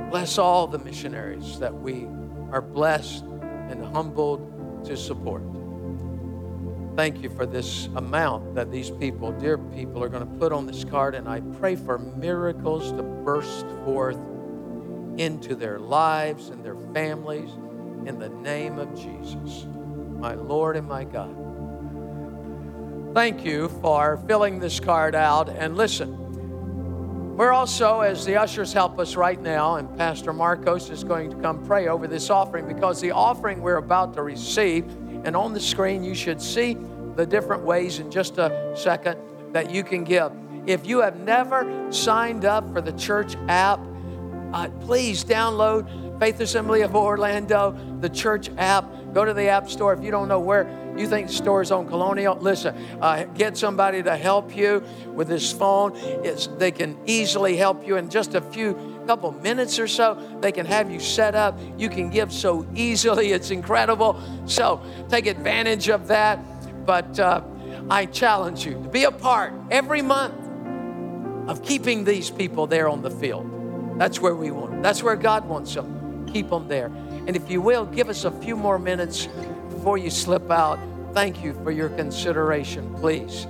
Bless 0.09 0.37
all 0.37 0.67
the 0.67 0.79
missionaries 0.79 1.59
that 1.59 1.73
we 1.73 2.07
are 2.51 2.61
blessed 2.61 3.23
and 3.23 3.83
humbled 3.83 4.85
to 4.85 4.95
support. 4.95 5.43
Thank 6.95 7.21
you 7.21 7.29
for 7.29 7.45
this 7.45 7.87
amount 7.95 8.55
that 8.55 8.71
these 8.71 8.89
people, 8.89 9.33
dear 9.33 9.57
people, 9.57 10.01
are 10.01 10.07
going 10.07 10.25
to 10.25 10.39
put 10.39 10.53
on 10.53 10.65
this 10.65 10.85
card. 10.85 11.13
And 11.13 11.27
I 11.27 11.41
pray 11.41 11.75
for 11.75 11.97
miracles 11.97 12.91
to 12.93 13.03
burst 13.03 13.65
forth 13.83 14.17
into 15.17 15.55
their 15.55 15.79
lives 15.79 16.49
and 16.49 16.63
their 16.63 16.77
families. 16.93 17.49
in 18.05 18.19
the 18.19 18.29
name 18.29 18.77
of 18.77 18.93
Jesus, 18.93 19.65
my 20.19 20.35
Lord 20.35 20.77
and 20.77 20.87
my 20.87 21.03
God. 21.03 21.35
Thank 23.15 23.43
you 23.43 23.69
for 23.81 24.17
filling 24.27 24.59
this 24.59 24.79
card 24.79 25.15
out. 25.15 25.49
And 25.49 25.75
listen, 25.75 26.24
we're 27.35 27.51
also, 27.51 27.99
as 27.99 28.25
the 28.25 28.37
ushers 28.37 28.71
help 28.71 28.97
us 28.97 29.17
right 29.17 29.41
now, 29.41 29.75
and 29.75 29.93
Pastor 29.97 30.31
Marcos 30.31 30.89
is 30.89 31.03
going 31.03 31.29
to 31.29 31.35
come 31.35 31.65
pray 31.65 31.89
over 31.89 32.07
this 32.07 32.29
offering 32.29 32.65
because 32.65 33.01
the 33.01 33.11
offering 33.11 33.61
we're 33.61 33.75
about 33.75 34.13
to 34.13 34.23
receive, 34.23 34.85
and 35.25 35.35
on 35.35 35.53
the 35.53 35.59
screen 35.59 36.01
you 36.01 36.15
should 36.15 36.41
see 36.41 36.77
the 37.17 37.25
different 37.25 37.63
ways 37.63 37.99
in 37.99 38.09
just 38.09 38.37
a 38.37 38.73
second 38.73 39.19
that 39.51 39.69
you 39.69 39.83
can 39.83 40.05
give. 40.05 40.31
If 40.65 40.87
you 40.87 41.01
have 41.01 41.19
never 41.19 41.91
signed 41.91 42.45
up 42.45 42.71
for 42.71 42.79
the 42.79 42.93
church 42.93 43.35
app, 43.49 43.81
uh, 44.53 44.69
please 44.79 45.25
download 45.25 46.04
Faith 46.19 46.39
Assembly 46.39 46.81
of 46.81 46.95
Orlando, 46.95 47.77
the 47.99 48.09
church 48.09 48.49
app. 48.57 48.89
Go 49.13 49.25
to 49.25 49.33
the 49.33 49.47
app 49.47 49.69
store 49.69 49.93
if 49.93 50.03
you 50.03 50.11
don't 50.11 50.27
know 50.27 50.39
where 50.39 50.69
you 50.97 51.07
think 51.07 51.27
the 51.27 51.33
store 51.33 51.61
is 51.61 51.71
on 51.71 51.87
Colonial. 51.87 52.35
Listen, 52.35 52.75
uh, 53.01 53.23
get 53.23 53.57
somebody 53.57 54.01
to 54.03 54.15
help 54.15 54.55
you 54.55 54.83
with 55.13 55.27
this 55.27 55.51
phone. 55.51 55.91
It's, 55.95 56.47
they 56.47 56.71
can 56.71 56.97
easily 57.05 57.57
help 57.57 57.85
you 57.85 57.97
in 57.97 58.09
just 58.09 58.33
a 58.33 58.41
few 58.41 58.99
couple 59.07 59.31
minutes 59.31 59.77
or 59.77 59.87
so. 59.87 60.15
They 60.41 60.51
can 60.51 60.65
have 60.65 60.89
you 60.89 60.99
set 60.99 61.35
up. 61.35 61.59
You 61.77 61.89
can 61.89 62.09
give 62.09 62.31
so 62.31 62.65
easily. 62.75 63.31
It's 63.31 63.51
incredible. 63.51 64.21
So 64.45 64.81
take 65.09 65.27
advantage 65.27 65.89
of 65.89 66.07
that. 66.07 66.39
But 66.85 67.19
uh, 67.19 67.41
I 67.89 68.05
challenge 68.05 68.65
you 68.65 68.73
to 68.73 68.89
be 68.89 69.03
a 69.03 69.11
part 69.11 69.53
every 69.69 70.01
month 70.01 70.35
of 71.49 71.61
keeping 71.63 72.03
these 72.03 72.29
people 72.29 72.67
there 72.67 72.89
on 72.89 73.01
the 73.01 73.11
field. 73.11 73.51
That's 73.99 74.19
where 74.19 74.35
we 74.35 74.51
want. 74.51 74.81
That's 74.81 75.03
where 75.03 75.15
God 75.15 75.47
wants 75.47 75.73
them. 75.73 75.94
Keep 76.35 76.49
them 76.49 76.67
there. 76.67 76.91
And 77.27 77.37
if 77.37 77.49
you 77.49 77.61
will, 77.61 77.85
give 77.85 78.09
us 78.09 78.25
a 78.25 78.31
few 78.41 78.57
more 78.57 78.77
minutes 78.77 79.29
before 79.69 79.97
you 79.97 80.09
slip 80.09 80.51
out. 80.51 80.77
Thank 81.13 81.41
you 81.41 81.53
for 81.63 81.71
your 81.71 81.87
consideration, 81.87 82.93
please. 82.95 83.47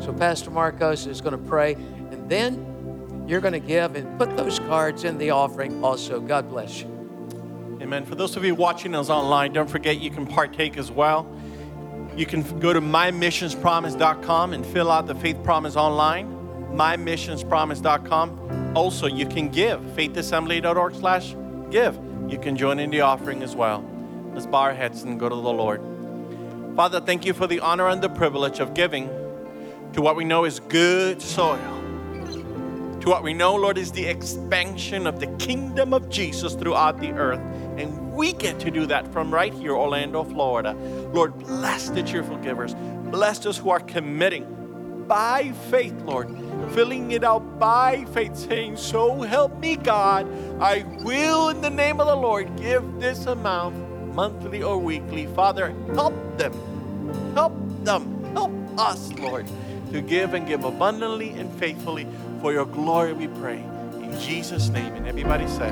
So 0.00 0.14
Pastor 0.18 0.50
Marcos 0.50 1.04
is 1.04 1.20
going 1.20 1.32
to 1.32 1.48
pray, 1.50 1.74
and 1.74 2.30
then 2.30 3.26
you're 3.28 3.42
going 3.42 3.52
to 3.52 3.60
give 3.60 3.94
and 3.94 4.18
put 4.18 4.38
those 4.38 4.58
cards 4.58 5.04
in 5.04 5.18
the 5.18 5.28
offering 5.28 5.84
also. 5.84 6.18
God 6.18 6.48
bless 6.48 6.80
you. 6.80 6.86
Amen. 7.82 8.06
For 8.06 8.14
those 8.14 8.34
of 8.38 8.42
you 8.42 8.54
watching 8.54 8.94
us 8.94 9.10
online, 9.10 9.52
don't 9.52 9.68
forget 9.68 10.00
you 10.00 10.10
can 10.10 10.26
partake 10.26 10.78
as 10.78 10.90
well. 10.90 11.30
You 12.16 12.24
can 12.24 12.40
go 12.58 12.72
to 12.72 12.80
mymissionspromise.com 12.80 14.54
and 14.54 14.64
fill 14.64 14.90
out 14.90 15.06
the 15.06 15.14
faith 15.14 15.44
promise 15.44 15.76
online. 15.76 16.26
Mymissionspromise.com. 16.72 18.72
Also, 18.74 19.06
you 19.06 19.26
can 19.26 19.50
give. 19.50 19.80
faithassembly.org 19.80 20.94
slash 20.94 21.34
give. 21.70 21.98
You 22.28 22.38
can 22.38 22.56
join 22.56 22.78
in 22.78 22.90
the 22.90 23.00
offering 23.00 23.42
as 23.42 23.54
well. 23.54 23.84
Let's 24.34 24.46
bow 24.46 24.60
our 24.60 24.74
heads 24.74 25.02
and 25.02 25.18
go 25.18 25.28
to 25.28 25.34
the 25.34 25.40
Lord. 25.40 25.80
Father, 26.76 27.00
thank 27.00 27.24
you 27.24 27.32
for 27.32 27.46
the 27.46 27.60
honor 27.60 27.88
and 27.88 28.02
the 28.02 28.08
privilege 28.08 28.60
of 28.60 28.74
giving 28.74 29.08
to 29.94 30.02
what 30.02 30.16
we 30.16 30.24
know 30.24 30.44
is 30.44 30.60
good 30.60 31.20
soil. 31.20 31.58
To 33.00 33.08
what 33.08 33.22
we 33.22 33.32
know, 33.32 33.54
Lord, 33.54 33.78
is 33.78 33.92
the 33.92 34.06
expansion 34.06 35.06
of 35.06 35.20
the 35.20 35.28
kingdom 35.38 35.94
of 35.94 36.08
Jesus 36.08 36.54
throughout 36.54 37.00
the 37.00 37.12
earth. 37.12 37.40
And 37.78 38.12
we 38.12 38.32
get 38.32 38.58
to 38.60 38.70
do 38.70 38.86
that 38.86 39.10
from 39.12 39.32
right 39.32 39.54
here, 39.54 39.72
Orlando, 39.72 40.24
Florida. 40.24 40.74
Lord, 41.12 41.38
bless 41.38 41.88
the 41.90 42.02
cheerful 42.02 42.36
givers. 42.38 42.74
Bless 43.10 43.38
those 43.38 43.56
who 43.56 43.70
are 43.70 43.80
committing 43.80 45.04
by 45.08 45.52
faith, 45.70 45.94
Lord, 46.02 46.28
filling 46.70 47.10
it 47.12 47.24
out 47.24 47.58
by 47.58 48.04
faith, 48.12 48.36
saying, 48.36 48.76
So 48.76 49.22
help 49.22 49.58
me, 49.58 49.76
God. 49.76 50.26
I 50.60 50.84
will, 51.02 51.48
in 51.48 51.60
the 51.60 51.70
name 51.70 52.00
of 52.00 52.06
the 52.06 52.16
Lord, 52.16 52.56
give 52.56 52.84
this 53.00 53.26
amount 53.26 53.76
monthly 54.14 54.62
or 54.62 54.78
weekly. 54.78 55.26
Father, 55.26 55.74
help 55.94 56.14
them. 56.38 56.52
Help 57.34 57.54
them. 57.84 58.24
Help 58.32 58.52
us, 58.78 59.12
Lord, 59.14 59.46
to 59.92 60.00
give 60.00 60.34
and 60.34 60.46
give 60.46 60.64
abundantly 60.64 61.30
and 61.30 61.52
faithfully 61.58 62.06
for 62.40 62.52
your 62.52 62.66
glory, 62.66 63.12
we 63.12 63.26
pray. 63.26 63.58
In 63.94 64.18
Jesus' 64.20 64.68
name. 64.68 64.94
And 64.94 65.06
everybody 65.06 65.46
say, 65.48 65.70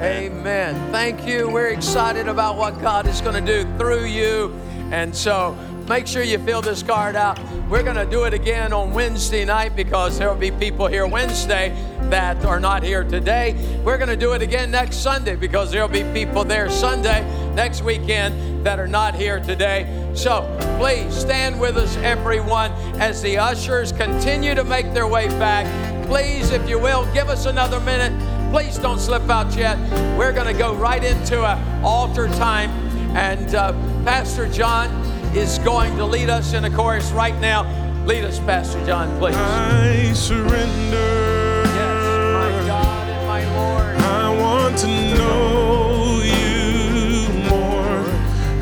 Amen. 0.00 0.90
Thank 0.92 1.26
you. 1.26 1.50
We're 1.50 1.68
excited 1.68 2.28
about 2.28 2.56
what 2.56 2.80
God 2.80 3.06
is 3.06 3.20
going 3.20 3.44
to 3.44 3.64
do 3.64 3.68
through 3.76 4.06
you. 4.06 4.54
And 4.92 5.14
so 5.14 5.56
make 5.90 6.06
sure 6.06 6.22
you 6.22 6.38
fill 6.38 6.62
this 6.62 6.84
card 6.84 7.16
out. 7.16 7.36
We're 7.68 7.82
going 7.82 7.96
to 7.96 8.06
do 8.06 8.22
it 8.22 8.32
again 8.32 8.72
on 8.72 8.92
Wednesday 8.92 9.44
night 9.44 9.74
because 9.74 10.20
there 10.20 10.28
will 10.28 10.36
be 10.36 10.52
people 10.52 10.86
here 10.86 11.04
Wednesday 11.04 11.70
that 12.10 12.44
are 12.44 12.60
not 12.60 12.84
here 12.84 13.02
today. 13.02 13.56
We're 13.84 13.98
going 13.98 14.08
to 14.08 14.16
do 14.16 14.32
it 14.34 14.40
again 14.40 14.70
next 14.70 14.98
Sunday 14.98 15.34
because 15.34 15.72
there 15.72 15.82
will 15.82 15.92
be 15.92 16.04
people 16.14 16.44
there 16.44 16.70
Sunday, 16.70 17.24
next 17.56 17.82
weekend, 17.82 18.64
that 18.64 18.78
are 18.78 18.86
not 18.86 19.16
here 19.16 19.40
today. 19.40 20.12
So 20.14 20.46
please 20.78 21.12
stand 21.12 21.60
with 21.60 21.76
us, 21.76 21.96
everyone, 21.96 22.70
as 23.00 23.20
the 23.20 23.38
ushers 23.38 23.90
continue 23.90 24.54
to 24.54 24.62
make 24.62 24.94
their 24.94 25.08
way 25.08 25.26
back. 25.40 25.66
Please, 26.06 26.52
if 26.52 26.68
you 26.68 26.78
will, 26.78 27.04
give 27.12 27.28
us 27.28 27.46
another 27.46 27.80
minute. 27.80 28.12
Please 28.52 28.78
don't 28.78 29.00
slip 29.00 29.28
out 29.28 29.56
yet. 29.56 29.76
We're 30.16 30.32
going 30.32 30.46
to 30.46 30.56
go 30.56 30.72
right 30.72 31.02
into 31.02 31.44
an 31.44 31.84
altar 31.84 32.28
time. 32.28 32.70
And 33.16 33.56
uh, 33.56 33.72
Pastor 34.04 34.48
John 34.48 35.09
is 35.34 35.58
going 35.60 35.96
to 35.96 36.04
lead 36.04 36.28
us 36.28 36.52
in 36.54 36.64
a 36.64 36.70
chorus 36.70 37.12
right 37.12 37.38
now. 37.40 37.64
Lead 38.04 38.24
us, 38.24 38.38
Pastor 38.40 38.84
John, 38.84 39.16
please. 39.18 39.36
I 39.36 40.12
surrender. 40.12 41.62
Yes, 41.66 42.04
my 42.34 42.66
God 42.66 43.08
and 43.08 43.26
my 43.26 43.44
Lord. 43.56 43.96
I 43.96 44.40
want 44.40 44.78
to 44.78 44.86
know 44.86 46.20
you 46.24 47.28
more. 47.48 48.04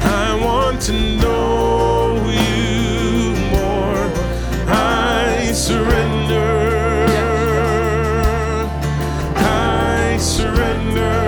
I 0.02 0.38
want 0.42 0.80
to 0.82 0.92
know 0.92 2.16
you 2.28 3.34
more. 3.50 4.12
I 4.68 5.52
surrender. 5.52 7.06
I 9.36 10.18
surrender. 10.20 11.27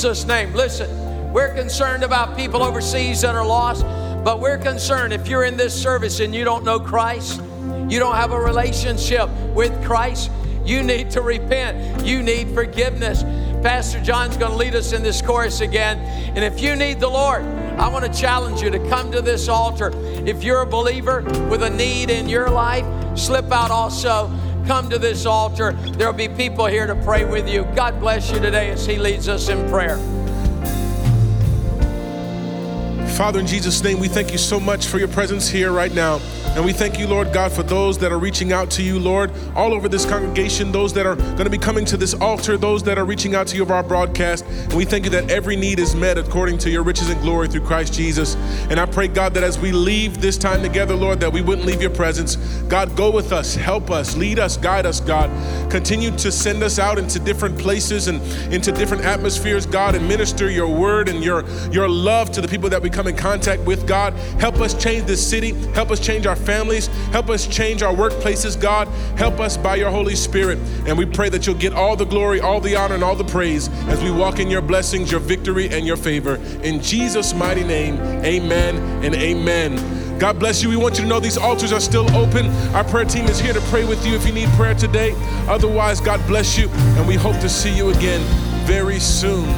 Jesus' 0.00 0.24
name. 0.24 0.54
Listen, 0.54 1.30
we're 1.30 1.54
concerned 1.54 2.04
about 2.04 2.34
people 2.34 2.62
overseas 2.62 3.20
that 3.20 3.34
are 3.34 3.44
lost, 3.44 3.82
but 4.24 4.40
we're 4.40 4.56
concerned 4.56 5.12
if 5.12 5.28
you're 5.28 5.44
in 5.44 5.58
this 5.58 5.74
service 5.74 6.20
and 6.20 6.34
you 6.34 6.42
don't 6.42 6.64
know 6.64 6.80
Christ, 6.80 7.42
you 7.86 7.98
don't 7.98 8.14
have 8.14 8.32
a 8.32 8.40
relationship 8.40 9.28
with 9.54 9.84
Christ, 9.84 10.30
you 10.64 10.82
need 10.82 11.10
to 11.10 11.20
repent. 11.20 12.06
You 12.06 12.22
need 12.22 12.54
forgiveness. 12.54 13.24
Pastor 13.62 14.00
John's 14.00 14.38
going 14.38 14.52
to 14.52 14.56
lead 14.56 14.74
us 14.74 14.94
in 14.94 15.02
this 15.02 15.20
chorus 15.20 15.60
again. 15.60 15.98
And 16.34 16.42
if 16.42 16.62
you 16.62 16.76
need 16.76 16.98
the 16.98 17.08
Lord, 17.08 17.42
I 17.78 17.88
want 17.88 18.10
to 18.10 18.20
challenge 18.20 18.62
you 18.62 18.70
to 18.70 18.78
come 18.88 19.12
to 19.12 19.20
this 19.20 19.48
altar. 19.48 19.92
If 19.94 20.42
you're 20.42 20.62
a 20.62 20.66
believer 20.66 21.20
with 21.50 21.62
a 21.62 21.68
need 21.68 22.08
in 22.08 22.26
your 22.26 22.48
life, 22.48 22.86
slip 23.18 23.52
out 23.52 23.70
also. 23.70 24.28
Come 24.70 24.88
to 24.90 25.00
this 25.00 25.26
altar. 25.26 25.72
There'll 25.72 26.12
be 26.12 26.28
people 26.28 26.66
here 26.66 26.86
to 26.86 26.94
pray 26.94 27.24
with 27.24 27.48
you. 27.48 27.64
God 27.74 27.98
bless 27.98 28.30
you 28.30 28.38
today 28.38 28.70
as 28.70 28.86
He 28.86 28.98
leads 28.98 29.28
us 29.28 29.48
in 29.48 29.68
prayer. 29.68 29.98
Father, 33.20 33.38
in 33.38 33.46
Jesus' 33.46 33.84
name, 33.84 34.00
we 34.00 34.08
thank 34.08 34.32
you 34.32 34.38
so 34.38 34.58
much 34.58 34.86
for 34.86 34.98
your 34.98 35.06
presence 35.06 35.46
here 35.46 35.72
right 35.72 35.92
now. 35.92 36.22
And 36.56 36.64
we 36.64 36.72
thank 36.72 36.98
you, 36.98 37.06
Lord 37.06 37.34
God, 37.34 37.52
for 37.52 37.62
those 37.62 37.98
that 37.98 38.10
are 38.10 38.18
reaching 38.18 38.50
out 38.50 38.70
to 38.72 38.82
you, 38.82 38.98
Lord, 38.98 39.30
all 39.54 39.74
over 39.74 39.90
this 39.90 40.06
congregation, 40.06 40.72
those 40.72 40.94
that 40.94 41.04
are 41.06 41.16
going 41.16 41.44
to 41.44 41.50
be 41.50 41.58
coming 41.58 41.84
to 41.84 41.98
this 41.98 42.14
altar, 42.14 42.56
those 42.56 42.82
that 42.84 42.96
are 42.96 43.04
reaching 43.04 43.34
out 43.34 43.46
to 43.48 43.56
you 43.56 43.62
of 43.62 43.70
our 43.70 43.82
broadcast. 43.82 44.46
And 44.46 44.72
we 44.72 44.86
thank 44.86 45.04
you 45.04 45.10
that 45.10 45.30
every 45.30 45.54
need 45.54 45.78
is 45.78 45.94
met 45.94 46.16
according 46.16 46.56
to 46.58 46.70
your 46.70 46.82
riches 46.82 47.10
and 47.10 47.20
glory 47.20 47.46
through 47.46 47.66
Christ 47.66 47.92
Jesus. 47.92 48.36
And 48.70 48.80
I 48.80 48.86
pray, 48.86 49.06
God, 49.06 49.34
that 49.34 49.44
as 49.44 49.58
we 49.58 49.70
leave 49.70 50.22
this 50.22 50.38
time 50.38 50.62
together, 50.62 50.96
Lord, 50.96 51.20
that 51.20 51.30
we 51.32 51.42
wouldn't 51.42 51.66
leave 51.66 51.82
your 51.82 51.90
presence. 51.90 52.36
God, 52.68 52.96
go 52.96 53.10
with 53.12 53.32
us, 53.32 53.54
help 53.54 53.90
us, 53.90 54.16
lead 54.16 54.38
us, 54.38 54.56
guide 54.56 54.86
us, 54.86 54.98
God. 54.98 55.30
Continue 55.70 56.10
to 56.16 56.32
send 56.32 56.62
us 56.62 56.78
out 56.78 56.98
into 56.98 57.18
different 57.18 57.58
places 57.58 58.08
and 58.08 58.22
into 58.52 58.72
different 58.72 59.04
atmospheres, 59.04 59.66
God, 59.66 59.94
and 59.94 60.08
minister 60.08 60.50
your 60.50 60.68
word 60.68 61.10
and 61.10 61.22
your, 61.22 61.46
your 61.70 61.88
love 61.88 62.32
to 62.32 62.40
the 62.40 62.48
people 62.48 62.70
that 62.70 62.80
we 62.82 62.88
come 62.88 63.06
in 63.10 63.16
contact 63.16 63.62
with, 63.62 63.86
God. 63.86 64.14
Help 64.40 64.56
us 64.60 64.72
change 64.72 65.04
this 65.04 65.26
city. 65.28 65.52
Help 65.74 65.90
us 65.90 66.00
change 66.00 66.26
our 66.26 66.36
families. 66.36 66.86
Help 67.12 67.28
us 67.28 67.46
change 67.46 67.82
our 67.82 67.94
workplaces, 67.94 68.58
God. 68.58 68.88
Help 69.18 69.38
us 69.40 69.56
by 69.56 69.76
your 69.76 69.90
Holy 69.90 70.16
Spirit. 70.16 70.58
And 70.86 70.96
we 70.96 71.04
pray 71.04 71.28
that 71.28 71.46
you'll 71.46 71.56
get 71.56 71.74
all 71.74 71.96
the 71.96 72.06
glory, 72.06 72.40
all 72.40 72.60
the 72.60 72.76
honor, 72.76 72.94
and 72.94 73.04
all 73.04 73.16
the 73.16 73.24
praise 73.24 73.68
as 73.88 74.02
we 74.02 74.10
walk 74.10 74.38
in 74.38 74.48
your 74.48 74.62
blessings, 74.62 75.10
your 75.10 75.20
victory, 75.20 75.68
and 75.68 75.86
your 75.86 75.96
favor. 75.96 76.36
In 76.62 76.80
Jesus' 76.80 77.34
mighty 77.34 77.64
name, 77.64 77.96
amen 78.24 78.76
and 79.04 79.14
amen. 79.14 80.18
God 80.18 80.38
bless 80.38 80.62
you. 80.62 80.68
We 80.68 80.76
want 80.76 80.96
you 80.96 81.04
to 81.04 81.08
know 81.08 81.18
these 81.18 81.38
altars 81.38 81.72
are 81.72 81.80
still 81.80 82.14
open. 82.14 82.46
Our 82.74 82.84
prayer 82.84 83.06
team 83.06 83.24
is 83.24 83.40
here 83.40 83.54
to 83.54 83.60
pray 83.62 83.84
with 83.84 84.06
you 84.06 84.14
if 84.14 84.26
you 84.26 84.32
need 84.32 84.50
prayer 84.50 84.74
today. 84.74 85.14
Otherwise, 85.48 86.00
God 86.00 86.24
bless 86.26 86.58
you, 86.58 86.68
and 86.68 87.08
we 87.08 87.14
hope 87.14 87.40
to 87.40 87.48
see 87.48 87.74
you 87.74 87.88
again 87.90 88.20
very 88.66 89.00
soon. 89.00 89.48